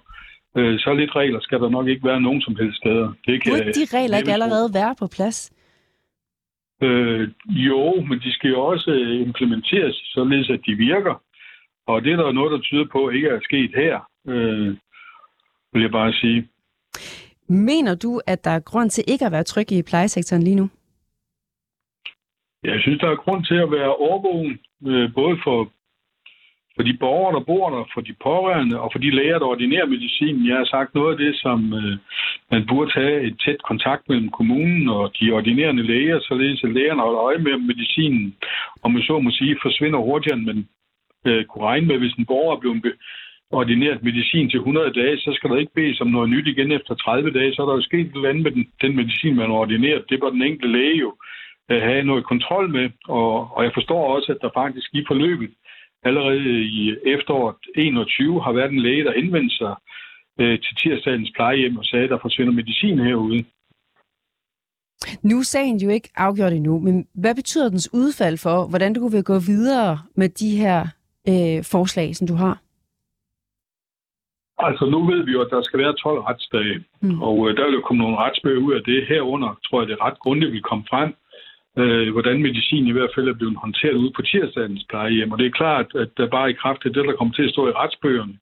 Øh, 0.57 0.79
så 0.79 0.93
lidt 0.93 1.15
regler 1.15 1.39
skal 1.41 1.59
der 1.59 1.69
nok 1.69 1.87
ikke 1.87 2.07
være 2.07 2.21
nogen 2.21 2.41
som 2.41 2.55
helst 2.55 2.77
steder. 2.77 3.07
Det 3.25 3.43
kan, 3.43 3.51
Burde 3.51 3.73
de 3.79 3.85
regler 3.97 4.17
ikke 4.17 4.33
allerede 4.33 4.69
være 4.73 4.95
på 4.99 5.07
plads? 5.07 5.51
Øh, 6.81 7.29
jo, 7.47 8.01
men 8.01 8.19
de 8.19 8.33
skal 8.33 8.49
jo 8.49 8.59
også 8.61 8.91
implementeres, 9.27 9.95
således 9.95 10.49
at 10.49 10.59
de 10.65 10.75
virker. 10.75 11.21
Og 11.87 12.03
det 12.03 12.13
er 12.13 12.17
der 12.17 12.31
noget, 12.31 12.51
der 12.51 12.59
tyder 12.59 12.85
på, 12.91 13.09
ikke 13.09 13.27
er 13.27 13.39
sket 13.43 13.71
her, 13.75 14.09
øh, 14.27 14.67
vil 15.73 15.81
jeg 15.81 15.91
bare 15.91 16.13
sige. 16.13 16.47
Mener 17.49 17.95
du, 17.95 18.21
at 18.27 18.43
der 18.43 18.51
er 18.51 18.59
grund 18.59 18.89
til 18.89 19.03
ikke 19.07 19.25
at 19.25 19.31
være 19.31 19.43
tryg 19.43 19.71
i 19.71 19.81
plejesektoren 19.81 20.43
lige 20.43 20.55
nu? 20.55 20.69
Jeg 22.63 22.79
synes, 22.79 22.99
der 22.99 23.09
er 23.09 23.15
grund 23.15 23.45
til 23.45 23.55
at 23.55 23.71
være 23.71 23.95
overvågen, 23.95 24.59
øh, 24.87 25.13
både 25.13 25.37
for, 25.43 25.71
for 26.77 26.83
de 26.83 26.97
borgere, 27.03 27.35
der 27.37 27.43
bor 27.51 27.69
der, 27.75 27.83
for 27.93 28.01
de 28.01 28.13
pårørende 28.27 28.79
og 28.83 28.89
for 28.91 28.99
de 28.99 29.15
læger, 29.19 29.39
der 29.39 29.45
ordinerer 29.53 29.93
medicin. 29.95 30.47
Jeg 30.47 30.57
har 30.57 30.65
sagt 30.65 30.95
noget 30.95 31.11
af 31.11 31.17
det, 31.17 31.33
som 31.43 31.59
øh, 31.73 31.95
man 32.51 32.65
burde 32.69 32.91
have 32.91 33.21
et 33.27 33.35
tæt 33.45 33.61
kontakt 33.69 34.03
mellem 34.09 34.29
kommunen 34.29 34.89
og 34.89 35.03
de 35.19 35.31
ordinerende 35.31 35.83
læger, 35.83 36.19
således 36.19 36.63
at 36.63 36.73
lægerne 36.77 37.01
holder 37.01 37.21
øje 37.29 37.37
med, 37.45 37.53
om 37.53 37.61
medicinen, 37.71 38.35
om 38.83 38.91
man 38.91 39.01
så 39.01 39.19
må 39.19 39.31
sige, 39.31 39.57
forsvinder 39.61 39.99
hurtigere, 39.99 40.37
end 40.37 40.45
man 40.51 40.59
øh, 41.27 41.45
kunne 41.45 41.65
regne 41.65 41.87
med, 41.87 41.97
hvis 41.97 42.13
en 42.13 42.25
borger 42.25 42.55
er 42.55 42.59
blevet 42.59 42.93
ordineret 43.51 44.03
medicin 44.03 44.49
til 44.49 44.57
100 44.57 44.91
dage, 44.91 45.17
så 45.17 45.33
skal 45.33 45.49
der 45.49 45.57
ikke 45.57 45.73
bedes 45.75 46.01
om 46.01 46.07
noget 46.07 46.29
nyt 46.29 46.47
igen 46.47 46.71
efter 46.71 46.95
30 46.95 47.31
dage. 47.31 47.53
Så 47.53 47.61
er 47.61 47.65
der 47.65 47.75
jo 47.75 47.81
sket 47.81 48.05
et 48.05 48.15
eller 48.15 48.29
andet 48.29 48.43
med 48.43 48.51
den, 48.51 48.67
den 48.81 48.95
medicin, 48.95 49.35
man 49.35 49.49
har 49.49 49.57
ordineret. 49.63 50.09
Det 50.09 50.21
var 50.21 50.29
den 50.29 50.41
enkelte 50.41 50.77
læge 50.77 50.97
jo 50.97 51.15
øh, 51.71 51.81
have 51.81 52.03
noget 52.03 52.23
kontrol 52.25 52.69
med. 52.69 52.89
Og, 53.07 53.57
og 53.57 53.63
jeg 53.63 53.71
forstår 53.73 54.15
også, 54.15 54.31
at 54.31 54.41
der 54.41 54.49
faktisk 54.61 54.89
i 54.93 55.03
forløbet 55.07 55.49
allerede 56.07 56.61
i 56.81 56.95
efteråret 57.05 57.55
21 57.75 58.41
har 58.41 58.51
været 58.51 58.71
en 58.71 58.79
læge, 58.79 59.03
der 59.03 59.13
indvendte 59.13 59.55
sig 59.55 59.75
øh, 60.39 60.59
til 60.59 60.75
tirsdagens 60.75 61.31
plejehjem 61.35 61.77
og 61.77 61.85
sagde, 61.85 62.03
at 62.03 62.09
der 62.09 62.19
forsvinder 62.21 62.53
medicin 62.53 62.99
herude. 62.99 63.45
Nu 65.23 65.39
er 65.39 65.43
sagen 65.43 65.77
jo 65.77 65.89
ikke 65.89 66.09
afgjort 66.15 66.53
endnu, 66.53 66.79
men 66.79 67.07
hvad 67.13 67.35
betyder 67.35 67.69
dens 67.69 67.89
udfald 67.93 68.37
for, 68.37 68.67
hvordan 68.69 68.93
du 68.93 69.07
vil 69.07 69.23
gå 69.23 69.39
videre 69.39 69.99
med 70.15 70.29
de 70.29 70.57
her 70.57 70.79
øh, 71.31 71.63
forslag, 71.71 72.15
som 72.15 72.27
du 72.27 72.33
har? 72.33 72.57
Altså, 74.59 74.85
nu 74.85 74.99
ved 75.11 75.25
vi 75.25 75.31
jo, 75.31 75.41
at 75.41 75.51
der 75.51 75.61
skal 75.61 75.79
være 75.79 75.93
12 75.93 76.19
retsdage, 76.19 76.83
mm. 77.01 77.21
og 77.21 77.35
øh, 77.49 77.57
der 77.57 77.65
vil 77.65 77.73
jo 77.79 77.81
komme 77.81 78.03
nogle 78.03 78.17
retsbøger 78.17 78.61
ud 78.65 78.73
af 78.73 78.83
det. 78.83 79.07
Herunder 79.07 79.59
tror 79.65 79.81
jeg, 79.81 79.87
det 79.87 80.01
ret 80.01 80.19
grundigt, 80.19 80.53
vi 80.53 80.59
kom 80.59 80.85
frem, 80.89 81.09
øh, 81.77 82.11
hvordan 82.13 82.41
medicin 82.41 82.87
i 82.87 82.91
hvert 82.91 83.13
fald 83.15 83.27
er 83.27 83.33
blevet 83.33 83.57
håndteret 83.63 84.01
ude 84.03 84.11
på 84.15 84.21
tirsdagens 84.21 84.85
plejehjem. 84.89 85.31
Og 85.31 85.37
det 85.39 85.45
er 85.45 85.59
klart, 85.61 85.87
at 85.95 86.09
der 86.17 86.27
bare 86.27 86.49
i 86.49 86.59
kraft 86.61 86.85
af 86.85 86.93
det, 86.93 87.05
der 87.05 87.15
kommer 87.15 87.33
til 87.33 87.47
at 87.47 87.51
stå 87.51 87.67
i 87.67 87.77
retsbøgerne 87.81 88.37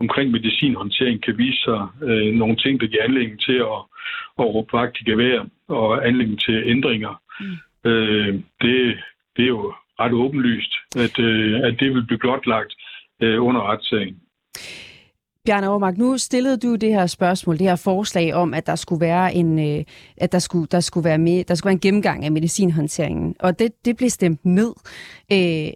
omkring 0.00 0.30
medicinhåndtering, 0.30 1.22
kan 1.22 1.38
vise 1.38 1.60
sig 1.64 1.86
øh, 2.02 2.34
nogle 2.34 2.56
ting, 2.56 2.80
der 2.80 2.86
giver 2.86 3.04
anledning 3.04 3.40
til 3.40 3.58
at, 3.72 3.80
at 4.38 4.44
råbe 4.54 4.72
vagt 4.72 5.00
i 5.00 5.04
gevær 5.10 5.40
og 5.68 6.06
anledning 6.06 6.40
til 6.40 6.62
ændringer. 6.66 7.22
Mm. 7.40 7.90
Øh, 7.90 8.34
det, 8.62 8.98
det 9.36 9.42
er 9.44 9.52
jo 9.56 9.74
ret 10.00 10.12
åbenlyst, 10.12 10.72
at, 10.96 11.18
øh, 11.18 11.60
at 11.66 11.80
det 11.80 11.94
vil 11.94 12.06
blive 12.06 12.18
blotlagt 12.18 12.72
øh, 13.22 13.44
under 13.44 13.62
retssagen. 13.70 14.16
Bjarne 15.46 15.68
Overmark, 15.68 15.98
nu 15.98 16.18
stillede 16.18 16.56
du 16.56 16.74
det 16.74 16.88
her 16.88 17.06
spørgsmål, 17.06 17.58
det 17.58 17.66
her 17.66 17.82
forslag 17.84 18.34
om, 18.34 18.54
at 18.54 18.66
der 18.66 18.74
skulle 18.74 19.00
være 19.00 19.34
en, 19.34 19.58
øh, 19.58 19.84
at 20.16 20.32
der 20.32 20.38
skulle, 20.38 20.66
der 20.70 20.80
skulle 20.80 21.04
være 21.04 21.18
med, 21.18 21.44
der 21.44 21.54
skulle 21.54 21.70
være 21.70 21.78
en 21.80 21.86
gennemgang 21.86 22.24
af 22.24 22.32
medicinhåndteringen, 22.32 23.34
og 23.40 23.58
det, 23.58 23.68
det 23.84 23.96
blev 23.96 24.08
stemt 24.08 24.44
ned 24.44 24.72
øh, 25.32 25.68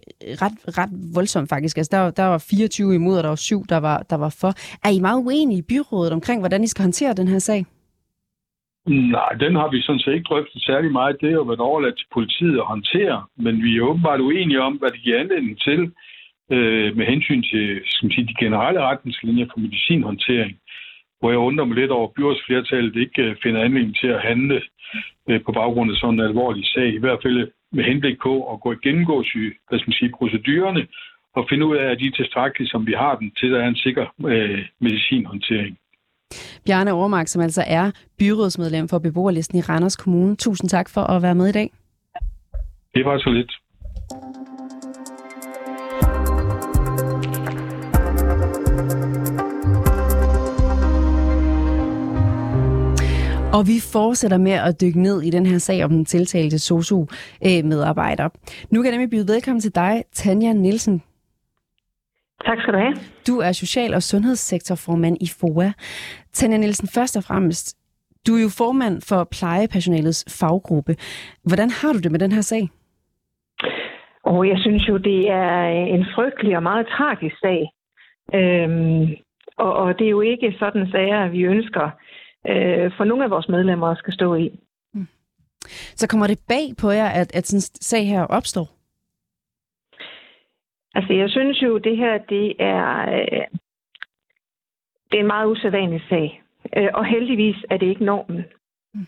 ret, 0.43 0.77
ret 0.79 0.93
voldsomt 1.15 1.49
faktisk. 1.49 1.77
Altså, 1.77 1.97
der, 1.97 2.11
der 2.11 2.23
var 2.23 2.45
24 2.49 2.95
imod, 2.95 3.17
og 3.17 3.23
der 3.23 3.29
var 3.29 3.43
syv, 3.49 3.61
der 3.69 3.77
var, 3.77 3.97
der 4.09 4.17
var 4.17 4.35
for. 4.41 4.51
Er 4.87 4.91
I 4.97 4.99
meget 4.99 5.19
uenige 5.25 5.59
i 5.59 5.67
byrådet 5.69 6.13
omkring, 6.13 6.41
hvordan 6.41 6.63
I 6.63 6.67
skal 6.67 6.83
håndtere 6.83 7.13
den 7.13 7.27
her 7.27 7.39
sag? 7.39 7.65
Nej, 8.87 9.31
den 9.43 9.55
har 9.55 9.69
vi 9.71 9.81
sådan 9.81 9.99
set 9.99 10.13
ikke 10.13 10.29
drøftet 10.29 10.61
særlig 10.63 10.91
meget. 10.91 11.21
Det 11.21 11.29
har 11.29 11.37
jo 11.41 11.49
været 11.51 11.59
overladt 11.69 11.97
til 11.97 12.07
politiet 12.13 12.57
at 12.57 12.65
håndtere, 12.73 13.25
men 13.37 13.63
vi 13.63 13.77
er 13.77 13.81
åbenbart 13.81 14.19
uenige 14.21 14.61
om, 14.61 14.73
hvad 14.73 14.89
det 14.89 15.01
giver 15.01 15.19
anledning 15.19 15.59
til 15.59 15.91
øh, 16.51 16.97
med 16.97 17.05
hensyn 17.05 17.43
til 17.51 17.81
skal 17.85 18.05
man 18.05 18.11
sige, 18.15 18.27
de 18.27 18.41
generelle 18.43 18.81
retningslinjer 18.81 19.47
for 19.51 19.59
medicinhåndtering, 19.59 20.55
hvor 21.19 21.29
jeg 21.29 21.39
undrer 21.39 21.65
mig 21.65 21.77
lidt 21.77 21.91
over, 21.91 22.07
at 22.07 22.13
byrådsflertallet 22.13 22.95
ikke 22.95 23.21
øh, 23.23 23.35
finder 23.43 23.61
anledning 23.61 23.95
til 24.01 24.07
at 24.07 24.21
handle 24.21 24.61
øh, 25.29 25.41
på 25.45 25.51
baggrund 25.51 25.91
af 25.91 25.97
sådan 25.97 26.13
en 26.13 26.25
alvorlig 26.29 26.65
sag, 26.65 26.93
i 26.93 27.03
hvert 27.03 27.19
fald 27.23 27.51
med 27.71 27.83
henblik 27.83 28.17
på 28.23 28.33
at 28.53 28.61
gå 28.61 28.75
gennemgå 28.83 29.15
hvad 29.67 29.79
skal 29.79 29.89
man 29.89 29.99
sige, 29.99 30.17
procedurerne 30.19 30.87
og 31.35 31.45
finde 31.49 31.65
ud 31.65 31.75
af, 31.77 31.85
at 31.91 31.99
de 31.99 32.07
er 32.07 32.11
tilstrækkelige, 32.15 32.69
som 32.69 32.87
vi 32.87 32.93
har 32.97 33.15
dem, 33.15 33.31
til 33.37 33.51
der 33.51 33.59
er 33.63 33.67
en 33.67 33.75
sikker 33.75 34.05
øh, 34.25 34.65
medicinhåndtering. 34.81 35.77
Bjarne 36.65 36.91
Overmark, 36.93 37.27
som 37.27 37.41
altså 37.41 37.63
er 37.67 37.91
byrådsmedlem 38.19 38.87
for 38.87 38.99
beboerlisten 38.99 39.57
i 39.57 39.61
Randers 39.61 39.95
Kommune. 39.95 40.35
Tusind 40.35 40.69
tak 40.69 40.89
for 40.89 41.01
at 41.01 41.21
være 41.21 41.35
med 41.35 41.47
i 41.47 41.51
dag. 41.51 41.69
Det 42.95 43.05
var 43.05 43.17
så 43.17 43.29
lidt. 43.29 43.51
Og 53.57 53.63
vi 53.71 53.77
fortsætter 53.95 54.37
med 54.37 54.57
at 54.67 54.81
dykke 54.81 55.01
ned 55.01 55.21
i 55.21 55.29
den 55.29 55.45
her 55.45 55.57
sag 55.57 55.83
om 55.83 55.89
den 55.89 56.05
tiltalte 56.05 56.59
SOSU-medarbejder. 56.59 58.27
Nu 58.71 58.81
kan 58.81 58.85
jeg 58.85 58.97
nemlig 58.97 59.09
byde 59.09 59.33
velkommen 59.33 59.61
til 59.61 59.75
dig, 59.75 60.03
Tanja 60.11 60.53
Nielsen. 60.53 61.01
Tak 62.45 62.57
skal 62.61 62.73
du 62.73 62.79
have. 62.79 62.95
Du 63.27 63.35
er 63.39 63.51
social- 63.51 63.93
og 63.93 64.03
sundhedssektorformand 64.03 65.17
i 65.21 65.27
FOA. 65.39 65.69
Tanja 66.33 66.57
Nielsen, 66.57 66.87
først 66.87 67.17
og 67.17 67.23
fremmest, 67.23 67.77
du 68.27 68.35
er 68.35 68.41
jo 68.41 68.49
formand 68.57 68.95
for 69.09 69.27
plejepersonalets 69.37 70.39
faggruppe. 70.39 70.93
Hvordan 71.49 71.69
har 71.69 71.91
du 71.93 71.99
det 71.99 72.11
med 72.11 72.19
den 72.19 72.31
her 72.31 72.41
sag? 72.41 72.63
Og 74.23 74.47
jeg 74.47 74.57
synes 74.59 74.83
jo, 74.89 74.97
det 74.97 75.29
er 75.29 75.61
en 75.95 76.05
frygtelig 76.15 76.55
og 76.55 76.63
meget 76.63 76.87
tragisk 76.87 77.35
sag. 77.45 77.61
Øhm, 78.39 79.05
og, 79.57 79.73
og 79.73 79.99
det 79.99 80.05
er 80.05 80.15
jo 80.17 80.21
ikke 80.21 80.55
sådan 80.59 80.87
sager, 80.91 81.29
vi 81.29 81.41
ønsker 81.43 81.89
øh, 82.49 82.91
for 82.97 83.03
nogle 83.03 83.23
af 83.23 83.29
vores 83.29 83.49
medlemmer 83.49 83.95
skal 83.95 84.13
stå 84.13 84.35
i. 84.35 84.59
Mm. 84.93 85.07
Så 85.95 86.07
kommer 86.07 86.27
det 86.27 86.39
bag 86.47 86.65
på 86.81 86.89
jer, 86.89 87.09
at, 87.09 87.35
at 87.35 87.47
sådan 87.47 87.57
en 87.57 87.61
sag 87.61 88.07
her 88.07 88.23
opstår? 88.23 88.67
Altså, 90.95 91.13
jeg 91.13 91.29
synes 91.29 91.61
jo, 91.61 91.77
det 91.77 91.97
her, 91.97 92.17
det 92.17 92.55
er, 92.59 93.09
øh, 93.13 93.45
det 95.11 95.17
er 95.17 95.23
en 95.23 95.33
meget 95.35 95.47
usædvanlig 95.47 96.01
sag. 96.09 96.41
Øh, 96.77 96.89
og 96.93 97.05
heldigvis 97.05 97.55
er 97.69 97.77
det 97.77 97.87
ikke 97.87 98.05
normen. 98.05 98.45
Mm. 98.93 99.07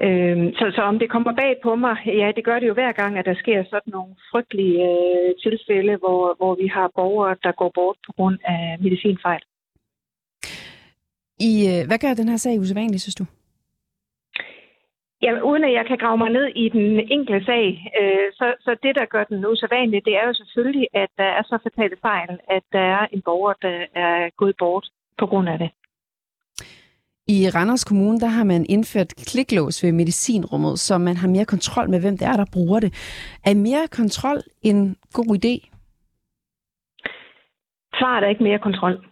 Øh, 0.00 0.52
så, 0.58 0.72
så 0.74 0.82
om 0.82 0.98
det 0.98 1.10
kommer 1.10 1.32
bag 1.34 1.56
på 1.62 1.74
mig, 1.74 1.96
ja, 2.06 2.32
det 2.36 2.44
gør 2.44 2.58
det 2.58 2.68
jo 2.68 2.74
hver 2.74 2.92
gang, 2.92 3.18
at 3.18 3.24
der 3.24 3.34
sker 3.34 3.64
sådan 3.64 3.92
nogle 3.96 4.14
frygtelige 4.30 4.82
øh, 4.90 5.34
tilfælde, 5.42 5.96
hvor, 5.96 6.34
hvor 6.36 6.54
vi 6.54 6.66
har 6.66 6.90
borgere, 6.94 7.36
der 7.42 7.52
går 7.52 7.70
bort 7.74 7.96
på 8.06 8.12
grund 8.12 8.38
af 8.44 8.76
medicinfejl. 8.80 9.42
I, 11.40 11.52
øh, 11.72 11.86
hvad 11.86 11.98
gør 11.98 12.14
den 12.14 12.28
her 12.28 12.36
sag 12.36 12.60
usædvanlig, 12.60 13.00
synes 13.00 13.14
du? 13.14 13.24
Ja, 15.22 15.40
uden 15.40 15.64
at 15.64 15.72
jeg 15.72 15.84
kan 15.86 15.98
grave 15.98 16.18
mig 16.18 16.30
ned 16.30 16.46
i 16.64 16.68
den 16.68 16.88
enkelte 17.16 17.44
sag, 17.44 17.66
øh, 18.00 18.26
så, 18.38 18.46
så 18.60 18.70
det, 18.82 18.94
der 18.94 19.04
gør 19.04 19.24
den 19.24 19.46
usædvanlig, 19.46 20.04
det 20.04 20.14
er 20.16 20.26
jo 20.26 20.34
selvfølgelig, 20.34 20.88
at 20.94 21.10
der 21.16 21.24
er 21.38 21.42
så 21.42 21.58
fatale 21.62 21.96
fejl, 22.02 22.30
at 22.56 22.62
der 22.72 22.86
er 22.96 23.06
en 23.12 23.22
borger, 23.22 23.54
der 23.62 23.78
er 23.94 24.30
gået 24.36 24.56
bort 24.58 24.86
på 25.18 25.26
grund 25.26 25.48
af 25.48 25.58
det. 25.58 25.70
I 27.26 27.48
Randers 27.54 27.84
Kommune, 27.84 28.20
der 28.20 28.26
har 28.26 28.44
man 28.44 28.66
indført 28.68 29.14
kliklås 29.30 29.84
ved 29.84 29.92
medicinrummet, 29.92 30.78
så 30.78 30.98
man 30.98 31.16
har 31.16 31.28
mere 31.28 31.44
kontrol 31.44 31.90
med, 31.90 32.00
hvem 32.00 32.18
det 32.18 32.26
er, 32.28 32.36
der 32.36 32.46
bruger 32.52 32.80
det. 32.80 32.92
Er 33.46 33.54
mere 33.54 33.86
kontrol 33.88 34.38
en 34.62 34.96
god 35.12 35.30
idé? 35.38 35.54
Svaret 37.98 38.24
er 38.24 38.28
ikke 38.28 38.44
mere 38.44 38.58
kontrol. 38.58 39.11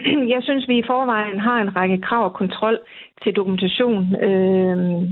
jeg 0.34 0.40
synes, 0.42 0.68
vi 0.68 0.78
i 0.78 0.86
forvejen 0.86 1.38
har 1.40 1.60
en 1.60 1.76
række 1.76 1.98
krav 2.00 2.24
og 2.24 2.34
kontrol 2.34 2.78
til 3.22 3.36
dokumentation. 3.36 4.16
Øh, 4.22 5.02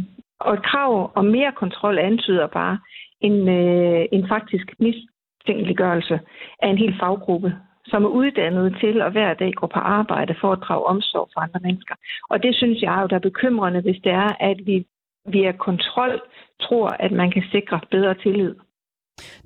og 0.40 0.54
et 0.54 0.62
krav 0.62 1.12
om 1.14 1.24
mere 1.24 1.52
kontrol 1.52 1.98
antyder 1.98 2.46
bare 2.46 2.78
en, 3.20 3.48
øh, 3.48 4.06
en 4.12 4.28
faktisk 4.28 4.66
mistænkeliggørelse 4.78 6.20
af 6.62 6.68
en 6.68 6.78
hel 6.78 6.94
faggruppe, 7.00 7.54
som 7.86 8.04
er 8.04 8.08
uddannet 8.08 8.76
til 8.80 9.00
at 9.02 9.12
hver 9.12 9.34
dag 9.34 9.52
gå 9.52 9.66
på 9.66 9.78
arbejde 9.78 10.34
for 10.40 10.52
at 10.52 10.60
drage 10.62 10.84
omsorg 10.84 11.28
for 11.34 11.40
andre 11.40 11.60
mennesker. 11.62 11.94
Og 12.30 12.42
det 12.42 12.56
synes 12.56 12.82
jeg 12.82 12.98
jo, 13.02 13.06
der 13.06 13.16
er 13.16 13.28
bekymrende, 13.30 13.80
hvis 13.80 14.00
det 14.04 14.12
er, 14.12 14.30
at 14.40 14.56
vi 14.66 14.86
via 15.26 15.52
kontrol 15.52 16.20
tror, 16.60 16.88
at 16.88 17.12
man 17.12 17.30
kan 17.30 17.42
sikre 17.52 17.80
bedre 17.90 18.14
tillid. 18.14 18.54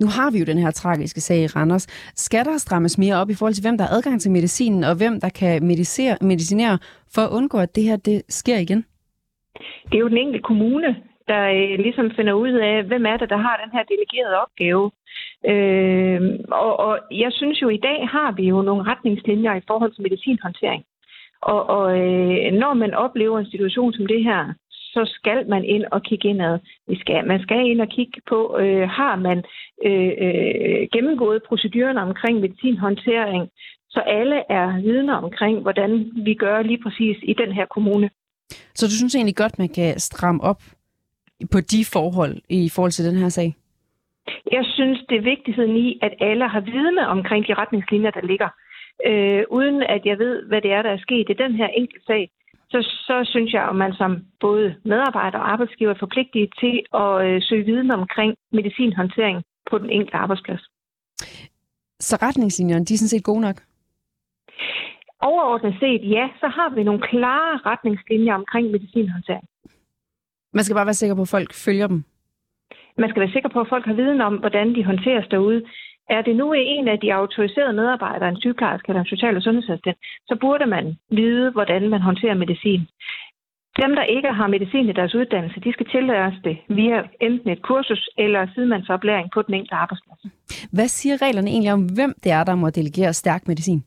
Nu 0.00 0.06
har 0.16 0.30
vi 0.30 0.38
jo 0.38 0.44
den 0.44 0.58
her 0.58 0.70
tragiske 0.70 1.20
sag 1.20 1.38
i 1.38 1.46
Randers. 1.46 1.86
Skal 2.26 2.44
der 2.44 2.58
strammes 2.58 2.98
mere 2.98 3.16
op 3.16 3.30
i 3.30 3.34
forhold 3.34 3.54
til, 3.54 3.64
hvem 3.64 3.78
der 3.78 3.84
har 3.84 3.96
adgang 3.96 4.20
til 4.20 4.30
medicinen, 4.30 4.84
og 4.84 4.94
hvem 4.96 5.20
der 5.20 5.28
kan 5.28 5.66
medicere, 5.66 6.16
medicinere 6.20 6.78
for 7.14 7.22
at 7.22 7.30
undgå, 7.30 7.58
at 7.58 7.76
det 7.76 7.84
her 7.84 7.96
det 7.96 8.22
sker 8.28 8.58
igen? 8.58 8.84
Det 9.88 9.94
er 9.94 10.04
jo 10.04 10.08
den 10.08 10.18
enkelte 10.18 10.42
kommune, 10.42 10.96
der 11.28 11.42
øh, 11.56 11.78
ligesom 11.86 12.10
finder 12.16 12.32
ud 12.32 12.52
af, 12.70 12.82
hvem 12.82 13.06
er 13.06 13.16
det, 13.16 13.30
der 13.30 13.36
har 13.36 13.60
den 13.62 13.70
her 13.74 13.82
delegerede 13.92 14.40
opgave. 14.44 14.90
Øh, 15.52 16.20
og, 16.50 16.80
og 16.86 16.98
jeg 17.10 17.32
synes 17.32 17.62
jo, 17.62 17.68
i 17.68 17.80
dag 17.88 18.08
har 18.08 18.32
vi 18.32 18.44
jo 18.48 18.62
nogle 18.62 18.82
retningslinjer 18.90 19.54
i 19.54 19.66
forhold 19.66 19.92
til 19.92 20.02
medicinhåndtering. 20.02 20.84
Og, 21.42 21.60
og 21.76 21.98
øh, 21.98 22.52
når 22.62 22.74
man 22.74 22.94
oplever 22.94 23.38
en 23.38 23.50
situation 23.50 23.92
som 23.92 24.06
det 24.06 24.24
her, 24.24 24.54
så 24.94 25.02
skal 25.18 25.48
man 25.48 25.64
ind 25.64 25.84
og 25.94 26.02
kigge 26.02 26.28
indad. 26.28 26.58
Vi 26.88 26.96
skal, 27.02 27.26
man 27.26 27.40
skal 27.42 27.70
ind 27.70 27.80
og 27.80 27.88
kigge 27.88 28.20
på, 28.28 28.58
øh, 28.62 28.88
har 28.88 29.16
man 29.16 29.38
øh, 29.88 30.12
øh, 30.24 30.88
gennemgået 30.94 31.42
procedurerne 31.48 32.00
omkring 32.02 32.40
medicinhåndtering, 32.40 33.42
så 33.94 34.00
alle 34.00 34.38
er 34.58 34.80
vidner 34.80 35.14
omkring, 35.14 35.60
hvordan 35.60 35.90
vi 36.26 36.34
gør 36.34 36.62
lige 36.62 36.82
præcis 36.82 37.16
i 37.22 37.34
den 37.42 37.52
her 37.52 37.66
kommune. 37.66 38.10
Så 38.74 38.86
du 38.86 38.94
synes 38.96 39.14
egentlig 39.14 39.36
godt, 39.36 39.58
man 39.58 39.68
kan 39.68 39.98
stramme 39.98 40.42
op 40.42 40.62
på 41.52 41.60
de 41.60 41.84
forhold 41.84 42.36
i 42.48 42.70
forhold 42.74 42.92
til 42.92 43.04
den 43.08 43.16
her 43.22 43.28
sag? 43.28 43.54
Jeg 44.52 44.64
synes, 44.76 44.98
det 45.08 45.16
er 45.18 45.30
vigtigheden 45.34 45.76
i, 45.76 45.98
at 46.02 46.14
alle 46.20 46.48
har 46.48 46.60
vidne 46.60 47.08
omkring 47.08 47.46
de 47.46 47.54
retningslinjer, 47.54 48.10
der 48.10 48.26
ligger. 48.26 48.48
Øh, 49.06 49.42
uden 49.50 49.82
at 49.82 50.02
jeg 50.04 50.18
ved, 50.18 50.42
hvad 50.48 50.60
det 50.60 50.72
er, 50.72 50.82
der 50.82 50.90
er 50.90 51.04
sket 51.06 51.26
i 51.30 51.40
den 51.42 51.52
her 51.54 51.66
enkelte 51.66 52.06
sag, 52.06 52.30
så, 52.70 52.78
så 53.06 53.16
synes 53.32 53.52
jeg, 53.52 53.64
at 53.68 53.76
man 53.76 53.92
som 53.92 54.24
både 54.40 54.74
medarbejder 54.84 55.38
og 55.38 55.52
arbejdsgiver 55.52 55.90
er 55.90 55.98
forpligtet 55.98 56.48
til 56.60 56.74
at 56.94 57.26
øh, 57.26 57.42
søge 57.42 57.64
viden 57.64 57.90
omkring 57.90 58.34
medicinhåndtering 58.52 59.42
på 59.70 59.78
den 59.78 59.90
enkelte 59.90 60.16
arbejdsplads. 60.16 60.62
Så 62.00 62.18
retningslinjerne, 62.22 62.84
de 62.84 62.94
er 62.94 62.98
sådan 62.98 63.14
set 63.14 63.24
gode 63.24 63.40
nok? 63.40 63.56
Overordnet 65.20 65.74
set, 65.80 66.10
ja, 66.10 66.28
så 66.40 66.48
har 66.56 66.74
vi 66.74 66.82
nogle 66.84 67.02
klare 67.10 67.52
retningslinjer 67.70 68.34
omkring 68.34 68.70
medicinhåndtering. 68.70 69.48
Man 70.52 70.64
skal 70.64 70.74
bare 70.74 70.86
være 70.86 71.00
sikker 71.02 71.14
på, 71.16 71.22
at 71.22 71.28
folk 71.28 71.54
følger 71.64 71.86
dem. 71.86 72.04
Man 72.98 73.10
skal 73.10 73.20
være 73.20 73.32
sikker 73.32 73.48
på, 73.48 73.60
at 73.60 73.68
folk 73.68 73.86
har 73.86 73.94
viden 73.94 74.20
om, 74.20 74.34
hvordan 74.36 74.74
de 74.74 74.84
håndteres 74.84 75.26
derude. 75.30 75.62
Er 76.10 76.22
det 76.22 76.36
nu 76.36 76.52
en 76.52 76.88
af 76.88 76.98
de 77.00 77.14
autoriserede 77.14 77.72
medarbejdere, 77.72 78.28
en 78.28 78.40
sygeplejerske 78.40 78.88
eller 78.88 79.00
en 79.00 79.06
social- 79.06 79.36
og 79.36 79.42
sundhedsassistent, 79.42 79.98
så 80.28 80.36
burde 80.40 80.66
man 80.66 80.96
vide, 81.10 81.50
hvordan 81.50 81.88
man 81.88 82.00
håndterer 82.00 82.34
medicin. 82.34 82.80
Dem, 83.82 83.94
der 83.94 84.02
ikke 84.02 84.32
har 84.32 84.46
medicin 84.46 84.88
i 84.88 84.92
deres 84.92 85.14
uddannelse, 85.14 85.60
de 85.60 85.72
skal 85.72 85.86
tillæres 85.86 86.34
det 86.44 86.56
via 86.68 87.02
enten 87.20 87.50
et 87.50 87.62
kursus 87.62 88.08
eller 88.18 88.46
sidemandsoplæring 88.54 89.30
på 89.34 89.42
den 89.42 89.54
enkelte 89.54 89.74
arbejdsplads. 89.74 90.20
Hvad 90.72 90.88
siger 90.88 91.22
reglerne 91.22 91.50
egentlig 91.50 91.72
om, 91.72 91.82
hvem 91.96 92.14
det 92.24 92.32
er, 92.32 92.44
der 92.44 92.54
må 92.54 92.70
delegere 92.70 93.12
stærk 93.12 93.48
medicin? 93.48 93.84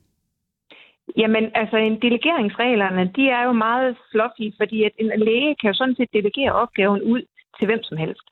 Jamen, 1.16 1.44
altså 1.54 1.76
en 1.76 2.00
delegeringsreglerne, 2.02 3.12
de 3.16 3.28
er 3.28 3.42
jo 3.44 3.52
meget 3.52 3.96
fluffy, 4.10 4.46
fordi 4.56 4.84
at 4.84 4.92
en 4.98 5.10
læge 5.16 5.56
kan 5.60 5.68
jo 5.70 5.74
sådan 5.74 5.96
set 5.96 6.12
delegere 6.12 6.52
opgaven 6.52 7.02
ud 7.02 7.22
til 7.58 7.66
hvem 7.66 7.82
som 7.82 7.96
helst. 7.96 8.26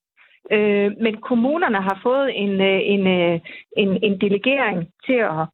Øh, 0.52 0.92
men 1.00 1.16
kommunerne 1.16 1.80
har 1.82 2.00
fået 2.02 2.30
en, 2.42 2.60
øh, 2.60 2.80
en, 2.82 3.06
øh, 3.06 3.40
en, 3.76 4.04
en 4.04 4.20
delegering 4.20 4.92
til 5.06 5.12
at 5.12 5.46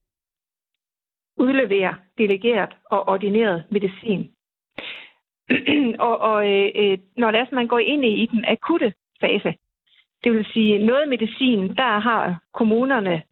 udlevere 1.37 1.94
delegeret 2.18 2.70
og 2.90 3.08
ordineret 3.08 3.64
medicin. 3.70 4.30
og 6.06 6.19
og 6.21 6.50
øh, 6.50 6.71
øh, 6.75 6.99
når 7.17 7.30
det 7.30 7.40
er, 7.40 7.54
man 7.54 7.67
går 7.67 7.78
ind 7.78 8.04
i, 8.04 8.23
i 8.23 8.26
den 8.26 8.45
akutte 8.49 8.93
fase, 9.21 9.54
det 10.25 10.32
vil 10.32 10.47
sige 10.52 10.86
noget 10.86 11.08
medicin, 11.08 11.76
der 11.76 11.99
har 11.99 12.43
kommunerne 12.52 13.23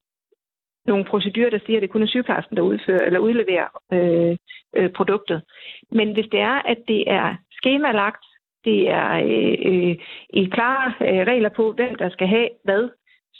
nogle 0.87 1.05
procedurer, 1.05 1.51
der 1.51 1.59
siger, 1.67 1.77
at 1.79 1.83
det 1.83 1.91
kun 1.91 2.03
er 2.03 2.07
sygeplejersken, 2.07 2.57
der 2.57 2.63
udfører 2.63 3.07
eller 3.07 3.19
udleverer 3.19 3.69
øh, 3.93 4.37
øh, 4.77 4.91
produktet. 4.93 5.43
Men 5.91 6.13
hvis 6.13 6.29
det 6.33 6.41
er, 6.41 6.59
at 6.73 6.79
det 6.89 7.11
er 7.11 7.37
skemalagt, 7.53 8.25
det 8.65 8.91
er 8.91 9.11
øh, 9.11 9.57
øh, 9.71 9.97
i 10.41 10.45
klare 10.45 10.89
øh, 11.09 11.27
regler 11.31 11.49
på, 11.49 11.73
hvem 11.73 11.95
der 11.95 12.11
skal 12.11 12.29
have 12.29 12.49
hvad, 12.65 12.89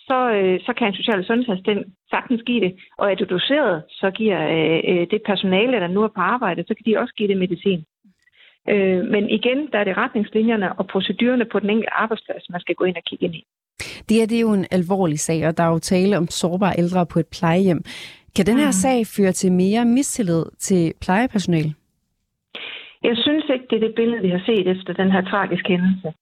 så, 0.09 0.19
øh, 0.39 0.61
så 0.67 0.73
kan 0.77 0.87
en 0.87 0.99
social- 1.01 1.19
og 1.19 1.25
sundhedsassistent 1.25 1.87
sagtens 2.11 2.43
give 2.47 2.61
det. 2.67 2.73
Og 2.99 3.11
er 3.11 3.15
det 3.15 3.31
doseret, 3.31 3.83
så 3.89 4.11
giver 4.11 4.41
øh, 4.57 4.81
øh, 4.91 5.07
det 5.13 5.21
personale, 5.31 5.77
der 5.83 5.89
nu 5.89 6.01
er 6.03 6.13
på 6.17 6.21
arbejde, 6.35 6.65
så 6.69 6.75
kan 6.75 6.85
de 6.87 6.99
også 7.03 7.15
give 7.19 7.29
det 7.29 7.39
medicin. 7.45 7.81
Øh, 8.73 9.01
men 9.15 9.25
igen, 9.39 9.59
der 9.73 9.79
er 9.79 9.85
det 9.85 9.97
retningslinjerne 9.97 10.79
og 10.79 10.87
procedurerne 10.87 11.45
på 11.53 11.59
den 11.61 11.71
enkelte 11.71 11.93
arbejdsplads, 11.93 12.51
man 12.51 12.61
skal 12.61 12.75
gå 12.75 12.85
ind 12.85 12.97
og 12.97 13.03
kigge 13.09 13.25
ind 13.27 13.35
i. 13.35 13.43
Det 14.09 14.17
her 14.17 14.27
det 14.27 14.37
er 14.37 14.41
jo 14.41 14.53
en 14.53 14.67
alvorlig 14.71 15.19
sag, 15.19 15.47
og 15.49 15.57
der 15.57 15.63
er 15.65 15.73
jo 15.73 15.79
tale 15.79 16.17
om 16.19 16.27
sårbare 16.29 16.75
ældre 16.79 17.07
på 17.07 17.19
et 17.19 17.27
plejehjem. 17.27 17.83
Kan 18.37 18.47
den 18.47 18.59
her 18.59 18.67
mm. 18.67 18.81
sag 18.85 19.07
føre 19.07 19.33
til 19.33 19.53
mere 19.53 19.85
mistillid 19.85 20.45
til 20.59 20.93
plejepersonale? 21.01 21.75
Jeg 23.05 23.17
synes 23.17 23.45
ikke, 23.53 23.67
det 23.71 23.77
er 23.77 23.87
det 23.87 23.95
billede, 23.95 24.23
vi 24.23 24.29
har 24.29 24.43
set 24.47 24.67
efter 24.69 24.93
den 24.93 25.13
her 25.13 25.23
tragiske 25.23 25.69
hændelse. 25.69 26.13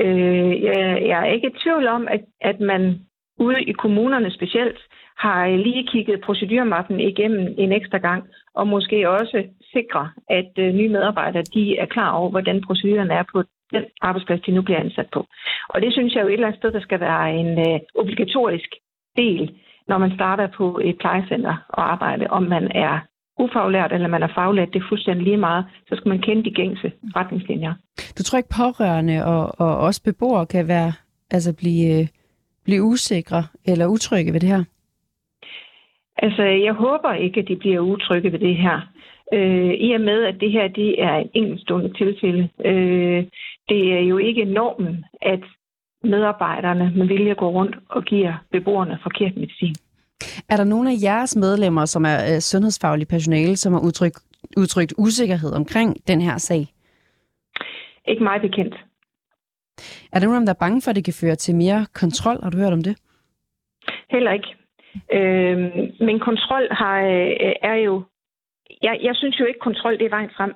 Øh, 0.00 0.62
jeg, 0.62 1.02
jeg 1.10 1.20
er 1.20 1.32
ikke 1.32 1.48
i 1.48 1.58
tvivl 1.62 1.86
om, 1.86 2.08
at, 2.08 2.24
at 2.40 2.60
man 2.60 3.00
ude 3.38 3.62
i 3.62 3.72
kommunerne 3.72 4.30
specielt 4.30 4.78
har 5.16 5.48
lige 5.48 5.86
kigget 5.86 6.20
procedurmappen 6.20 7.00
igennem 7.00 7.54
en 7.58 7.72
ekstra 7.72 7.98
gang, 7.98 8.24
og 8.54 8.68
måske 8.68 9.10
også 9.10 9.44
sikre, 9.72 10.10
at 10.30 10.52
øh, 10.58 10.74
nye 10.74 10.88
medarbejdere 10.88 11.42
de 11.42 11.78
er 11.78 11.86
klar 11.86 12.10
over, 12.10 12.30
hvordan 12.30 12.62
proceduren 12.66 13.10
er 13.10 13.24
på 13.32 13.42
den 13.72 13.84
arbejdsplads, 14.00 14.40
de 14.40 14.52
nu 14.52 14.62
bliver 14.62 14.80
ansat 14.80 15.08
på. 15.12 15.26
Og 15.68 15.82
det 15.82 15.92
synes 15.92 16.14
jeg 16.14 16.22
jo 16.22 16.28
et 16.28 16.32
eller 16.32 16.46
andet 16.46 16.60
sted, 16.60 16.72
der 16.72 16.80
skal 16.80 17.00
være 17.00 17.34
en 17.34 17.58
øh, 17.58 17.80
obligatorisk 17.94 18.70
del, 19.16 19.54
når 19.88 19.98
man 19.98 20.14
starter 20.14 20.46
på 20.46 20.80
et 20.84 20.98
plejecenter 20.98 21.56
og 21.68 21.92
arbejde, 21.92 22.26
om 22.30 22.42
man 22.42 22.70
er 22.74 22.98
ufaglært 23.38 23.92
eller 23.92 24.08
man 24.08 24.22
er 24.22 24.32
faglært, 24.34 24.72
det 24.72 24.82
er 24.82 24.88
fuldstændig 24.88 25.24
lige 25.24 25.36
meget, 25.36 25.64
så 25.88 25.96
skal 25.96 26.08
man 26.08 26.20
kende 26.20 26.44
de 26.44 26.50
gængse 26.50 26.92
retningslinjer. 27.16 27.74
Du 28.18 28.22
tror 28.22 28.38
ikke 28.38 28.56
pårørende 28.56 29.24
og, 29.24 29.54
og 29.58 29.78
også 29.78 30.02
beboere 30.02 30.46
kan 30.46 30.68
være, 30.68 30.92
altså 31.30 31.56
blive, 31.56 32.00
øh, 32.00 32.06
blive 32.64 32.82
usikre 32.82 33.42
eller 33.66 33.86
utrygge 33.86 34.32
ved 34.32 34.40
det 34.40 34.48
her? 34.48 34.64
Altså, 36.16 36.42
jeg 36.42 36.72
håber 36.72 37.12
ikke, 37.14 37.40
at 37.40 37.48
de 37.48 37.56
bliver 37.56 37.80
utrygge 37.80 38.32
ved 38.32 38.38
det 38.38 38.56
her. 38.56 38.80
Øh, 39.32 39.74
I 39.74 39.92
og 39.92 40.00
med, 40.00 40.24
at 40.24 40.40
det 40.40 40.52
her 40.52 40.68
det 40.68 41.02
er 41.02 41.14
en 41.14 41.30
enkeltstående 41.34 41.92
tilfælde. 41.92 42.48
Øh, 42.64 43.24
det 43.68 43.92
er 43.98 44.00
jo 44.00 44.18
ikke 44.18 44.44
normen, 44.44 45.04
at 45.22 45.40
medarbejderne 46.04 46.92
med 46.96 47.06
vilje 47.06 47.34
går 47.34 47.50
rundt 47.50 47.76
og 47.88 48.04
giver 48.04 48.34
beboerne 48.52 48.98
forkert 49.02 49.36
medicin. 49.36 49.74
Er 50.50 50.56
der 50.56 50.64
nogle 50.64 50.90
af 50.90 50.96
jeres 51.02 51.36
medlemmer, 51.36 51.84
som 51.84 52.04
er 52.04 52.34
øh, 52.34 52.40
sundhedsfaglige 52.40 53.06
personale, 53.06 53.56
som 53.56 53.72
har 53.72 53.80
udtrykt, 53.80 54.18
udtrykt 54.56 54.94
usikkerhed 54.98 55.52
omkring 55.52 56.08
den 56.08 56.20
her 56.20 56.38
sag? 56.38 56.66
Ikke 58.08 58.24
meget 58.24 58.42
bekendt. 58.42 58.74
Er 60.12 60.18
der 60.18 60.26
nogen, 60.26 60.46
der 60.46 60.52
er 60.52 60.64
bange 60.64 60.82
for, 60.82 60.90
at 60.90 60.96
det 60.96 61.04
kan 61.04 61.14
føre 61.20 61.36
til 61.36 61.54
mere 61.54 61.86
kontrol? 61.94 62.42
Har 62.42 62.50
du 62.50 62.58
hørt 62.58 62.72
om 62.72 62.82
det? 62.82 62.96
Heller 64.10 64.32
ikke. 64.32 64.50
Øh, 65.12 65.58
men 66.06 66.20
kontrol 66.20 66.68
har, 66.70 66.98
øh, 67.00 67.52
er 67.62 67.74
jo... 67.74 68.02
Jeg, 68.82 68.98
jeg 69.02 69.14
synes 69.16 69.40
jo 69.40 69.44
ikke, 69.44 69.60
kontrol 69.60 69.98
det 69.98 70.06
er 70.06 70.16
vejen 70.16 70.30
frem. 70.36 70.54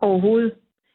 Overhovedet. 0.00 0.52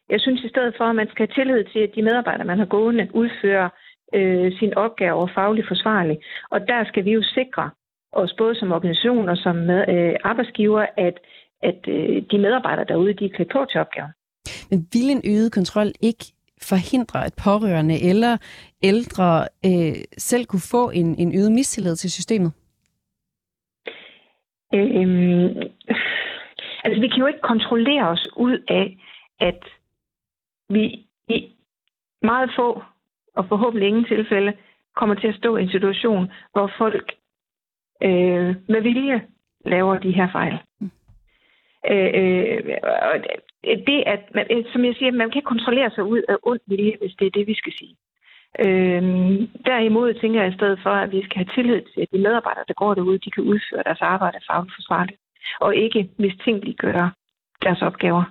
Jeg 0.09 0.19
synes 0.21 0.43
i 0.43 0.49
stedet 0.49 0.73
for, 0.77 0.85
at 0.85 0.95
man 0.95 1.07
skal 1.09 1.27
have 1.27 1.35
tillid 1.35 1.63
til, 1.63 1.79
at 1.79 1.95
de 1.95 2.01
medarbejdere, 2.01 2.47
man 2.47 2.59
har 2.59 2.65
gående, 2.65 3.09
udfører 3.13 3.69
øh, 4.13 4.51
sin 4.59 4.73
opgave 4.73 5.29
fagligt 5.35 5.67
forsvarligt. 5.67 6.19
Og 6.51 6.59
der 6.67 6.85
skal 6.85 7.05
vi 7.05 7.11
jo 7.11 7.23
sikre 7.23 7.69
os 8.11 8.33
både 8.37 8.55
som 8.55 8.71
organisation 8.71 9.29
og 9.29 9.37
som 9.37 9.55
med, 9.55 9.85
øh, 9.89 10.15
arbejdsgiver, 10.23 10.85
at, 10.97 11.19
at 11.63 11.79
øh, 11.87 12.23
de 12.31 12.37
medarbejdere 12.37 12.85
derude, 12.85 13.13
de 13.13 13.25
er 13.25 13.35
klædt 13.35 13.51
på 13.51 13.65
til 13.71 13.79
opgaven. 13.79 14.11
Men 14.69 14.87
vil 14.93 15.09
en 15.09 15.21
øget 15.33 15.51
kontrol 15.51 15.91
ikke 16.01 16.25
forhindre, 16.61 17.25
at 17.25 17.33
pårørende 17.43 18.09
eller 18.09 18.37
ældre 18.83 19.47
øh, 19.65 19.95
selv 20.17 20.45
kunne 20.45 20.69
få 20.71 20.89
en, 20.89 21.15
en 21.19 21.35
øget 21.39 21.51
mistillid 21.51 21.95
til 21.95 22.11
systemet? 22.11 22.51
Øhm, 24.73 25.57
altså, 26.83 26.99
vi 27.01 27.07
kan 27.07 27.19
jo 27.19 27.27
ikke 27.27 27.47
kontrollere 27.53 28.07
os 28.07 28.27
ud 28.37 28.57
af, 28.67 28.97
at 29.39 29.63
vi 30.69 31.05
i 31.29 31.55
meget 32.21 32.49
få 32.55 32.83
og 33.35 33.45
forhåbentlig 33.49 33.87
ingen 33.87 34.05
tilfælde 34.05 34.53
kommer 34.95 35.15
til 35.15 35.27
at 35.27 35.35
stå 35.35 35.57
i 35.57 35.63
en 35.63 35.69
situation, 35.69 36.31
hvor 36.53 36.71
folk 36.77 37.13
øh, 38.03 38.55
med 38.67 38.81
vilje 38.81 39.21
laver 39.65 39.97
de 39.97 40.11
her 40.11 40.27
fejl. 40.31 40.57
Mm. 40.79 40.91
Øh, 41.91 42.11
øh, 42.15 43.77
det 43.87 44.03
at, 44.05 44.21
man, 44.35 44.47
øh, 44.51 44.63
som 44.71 44.85
jeg 44.85 44.95
siger, 44.95 45.11
man 45.11 45.29
kan 45.29 45.37
ikke 45.37 45.53
kontrollere 45.53 45.91
sig 45.91 46.03
ud 46.03 46.21
af 46.29 46.37
ond 46.43 46.59
vilje, 46.67 46.97
hvis 47.01 47.15
det 47.19 47.25
er 47.27 47.31
det, 47.31 47.47
vi 47.47 47.55
skal 47.55 47.73
sige. 47.79 47.95
Øh, 48.59 49.03
derimod 49.65 50.13
tænker 50.13 50.41
jeg 50.41 50.51
i 50.51 50.55
stedet 50.55 50.79
for, 50.83 50.89
at 50.89 51.11
vi 51.11 51.23
skal 51.25 51.37
have 51.37 51.53
tillid 51.55 51.81
til, 51.93 52.01
at 52.01 52.07
de 52.13 52.17
medarbejdere, 52.17 52.65
der 52.67 52.73
går 52.73 52.93
derude, 52.93 53.19
de 53.19 53.31
kan 53.31 53.43
udføre 53.43 53.83
deres 53.85 54.01
arbejde 54.01 54.37
fagligt 54.51 54.75
forsvarligt, 54.75 55.19
og 55.59 55.75
ikke 55.75 56.09
mistænkeliggøre 56.17 57.11
deres 57.63 57.81
opgaver. 57.81 58.23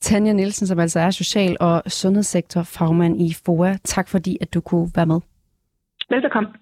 Tanja 0.00 0.32
Nielsen, 0.32 0.66
som 0.66 0.78
altså 0.78 1.00
er 1.00 1.10
social- 1.10 1.56
og 1.60 1.82
sundhedssektor 1.86 2.62
fagmand 2.62 3.20
i 3.20 3.34
FOA. 3.44 3.76
Tak 3.84 4.08
fordi, 4.08 4.38
at 4.40 4.54
du 4.54 4.60
kunne 4.60 4.90
være 4.94 5.06
med. 5.06 5.20
Velkommen. 6.10 6.52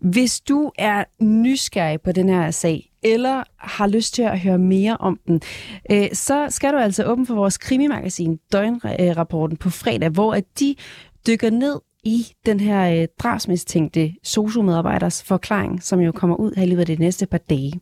Hvis 0.00 0.40
du 0.40 0.72
er 0.78 1.04
nysgerrig 1.20 2.00
på 2.00 2.12
den 2.12 2.28
her 2.28 2.50
sag, 2.50 2.92
eller 3.02 3.42
har 3.56 3.86
lyst 3.86 4.14
til 4.14 4.22
at 4.22 4.40
høre 4.40 4.58
mere 4.58 4.96
om 4.96 5.20
den, 5.26 5.40
øh, 5.90 6.08
så 6.12 6.46
skal 6.50 6.72
du 6.72 6.78
altså 6.78 7.04
åbne 7.04 7.26
for 7.26 7.34
vores 7.34 7.58
krimimagasin 7.58 8.38
Døgnrapporten 8.52 9.56
på 9.56 9.70
fredag, 9.70 10.08
hvor 10.08 10.34
at 10.34 10.44
de 10.60 10.74
dykker 11.26 11.50
ned 11.50 11.80
i 12.04 12.26
den 12.46 12.60
her 12.60 13.02
øh, 13.02 13.08
drabsmistænkte 13.18 14.14
sociomedarbejders 14.22 15.22
forklaring, 15.22 15.82
som 15.82 16.00
jo 16.00 16.12
kommer 16.12 16.36
ud 16.36 16.52
her 16.56 16.62
i 16.62 16.66
løbet 16.66 16.80
af 16.80 16.86
de 16.86 16.96
næste 16.96 17.26
par 17.26 17.38
dage. 17.38 17.72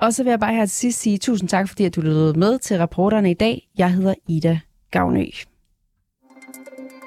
Og 0.00 0.14
så 0.14 0.22
vil 0.22 0.30
jeg 0.30 0.40
bare 0.40 0.54
her 0.54 0.66
til 0.66 0.76
sidst 0.76 1.00
sige 1.00 1.18
tusind 1.18 1.48
tak, 1.48 1.68
fordi 1.68 1.84
at 1.84 1.96
du 1.96 2.00
lyttede 2.00 2.38
med 2.38 2.58
til 2.58 2.78
rapporterne 2.78 3.30
i 3.30 3.34
dag. 3.34 3.68
Jeg 3.78 3.92
hedder 3.92 4.14
Ida 4.28 4.60
Gavnø. 4.90 5.24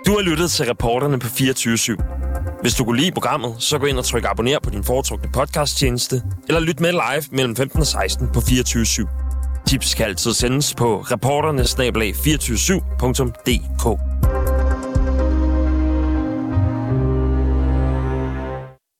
Du 0.06 0.12
har 0.12 0.21
lyttet 0.21 0.52
til 0.52 0.65
reporterne 0.65 1.19
på 1.19 1.28
24 1.28 1.76
/7. 1.76 1.95
Hvis 2.62 2.73
du 2.73 2.86
kunne 2.86 3.00
lide 3.00 3.12
programmet, 3.12 3.56
så 3.60 3.80
gå 3.80 3.86
ind 3.86 3.97
og 3.97 4.06
tryk 4.06 4.26
abonner 4.26 4.60
på 4.63 4.69
din 4.69 4.84
foretrukne 4.84 5.30
podcasttjeneste, 5.34 6.21
eller 6.47 6.60
lyt 6.60 6.80
med 6.80 6.91
live 6.91 7.23
mellem 7.32 7.56
15 7.56 7.80
og 7.80 7.88
16 7.88 8.30
på 8.34 8.41
24 8.41 8.84
/7. 8.84 9.08
Tips 9.67 9.95
kan 9.95 10.06
altid 10.06 10.34
sendes 10.34 10.76
på 10.76 11.02
reporternesnablag247.dk. 11.02 13.86